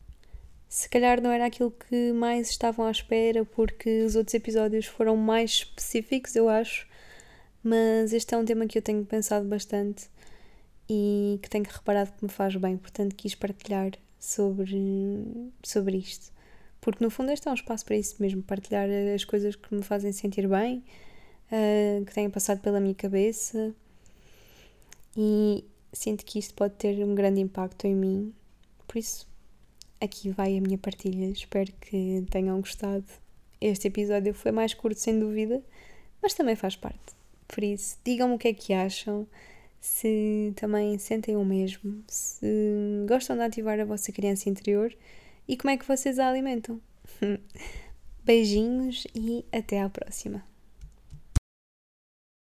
Se 0.70 0.88
calhar 0.88 1.22
não 1.22 1.32
era 1.32 1.46
aquilo 1.46 1.72
que 1.72 2.14
mais 2.14 2.50
estavam 2.50 2.86
à 2.86 2.92
espera, 2.92 3.44
porque 3.44 4.04
os 4.04 4.16
outros 4.16 4.34
episódios 4.34 4.86
foram 4.86 5.18
mais 5.18 5.52
específicos, 5.52 6.36
eu 6.36 6.48
acho. 6.48 6.88
Mas 7.64 8.14
este 8.14 8.34
é 8.34 8.38
um 8.38 8.46
tema 8.46 8.66
que 8.66 8.78
eu 8.78 8.82
tenho 8.82 9.06
pensado 9.06 9.48
bastante 9.48 10.10
e 10.90 11.40
que 11.42 11.50
tenho 11.50 11.66
reparado 11.66 12.12
que 12.14 12.24
me 12.24 12.30
faz 12.30 12.56
bem, 12.56 12.78
portanto 12.78 13.16
quis 13.16 13.36
partilhar 13.36 13.92
sobre, 14.20 15.52
sobre 15.64 15.98
isto. 15.98 16.32
Porque 16.80 17.04
no 17.04 17.10
fundo 17.10 17.32
este 17.32 17.48
é 17.48 17.52
um 17.52 17.54
espaço 17.54 17.86
para 17.86 17.96
isso 17.96 18.16
mesmo, 18.20 18.42
partilhar 18.42 18.88
as 19.14 19.24
coisas 19.24 19.56
que 19.56 19.74
me 19.74 19.84
fazem 19.84 20.12
sentir 20.12 20.48
bem, 20.48 20.84
uh, 21.52 22.06
que 22.06 22.14
têm 22.14 22.30
passado 22.30 22.62
pela 22.62 22.80
minha 22.80 22.96
cabeça 22.96 23.74
e 25.16 25.64
sinto 25.94 26.26
que 26.26 26.40
isto 26.40 26.54
pode 26.54 26.76
ter 26.76 27.04
um 27.04 27.14
grande 27.14 27.42
impacto 27.42 27.86
em 27.86 27.96
mim. 27.96 28.34
Por 28.88 28.98
isso, 28.98 29.28
aqui 30.00 30.30
vai 30.30 30.58
a 30.58 30.62
minha 30.62 30.78
partilha. 30.78 31.26
Espero 31.30 31.72
que 31.74 32.26
tenham 32.30 32.60
gostado. 32.60 33.06
Este 33.60 33.88
episódio 33.88 34.34
foi 34.34 34.52
mais 34.52 34.74
curto, 34.74 35.00
sem 35.00 35.20
dúvida, 35.20 35.62
mas 36.22 36.34
também 36.34 36.56
faz 36.56 36.76
parte. 36.76 37.14
Por 37.48 37.64
isso, 37.64 37.98
digam-me 38.04 38.36
o 38.36 38.38
que 38.40 38.48
é 38.48 38.54
que 38.54 38.74
acham 38.74 39.28
se 39.80 40.54
também 40.56 40.98
sentem 41.00 41.36
o 41.36 41.44
mesmo, 41.44 42.04
se 42.08 43.04
gostam 43.08 43.36
de 43.36 43.42
ativar 43.42 43.80
a 43.80 43.86
vossa 43.86 44.12
criança 44.12 44.48
interior 44.48 44.96
e 45.48 45.58
como 45.58 45.72
é 45.72 45.78
que 45.78 45.88
vocês 45.88 46.20
a 46.20 46.30
alimentam. 46.30 46.80
Beijinhos 48.24 49.08
e 49.16 49.44
até 49.52 49.82
à 49.82 49.90
próxima. 49.90 50.51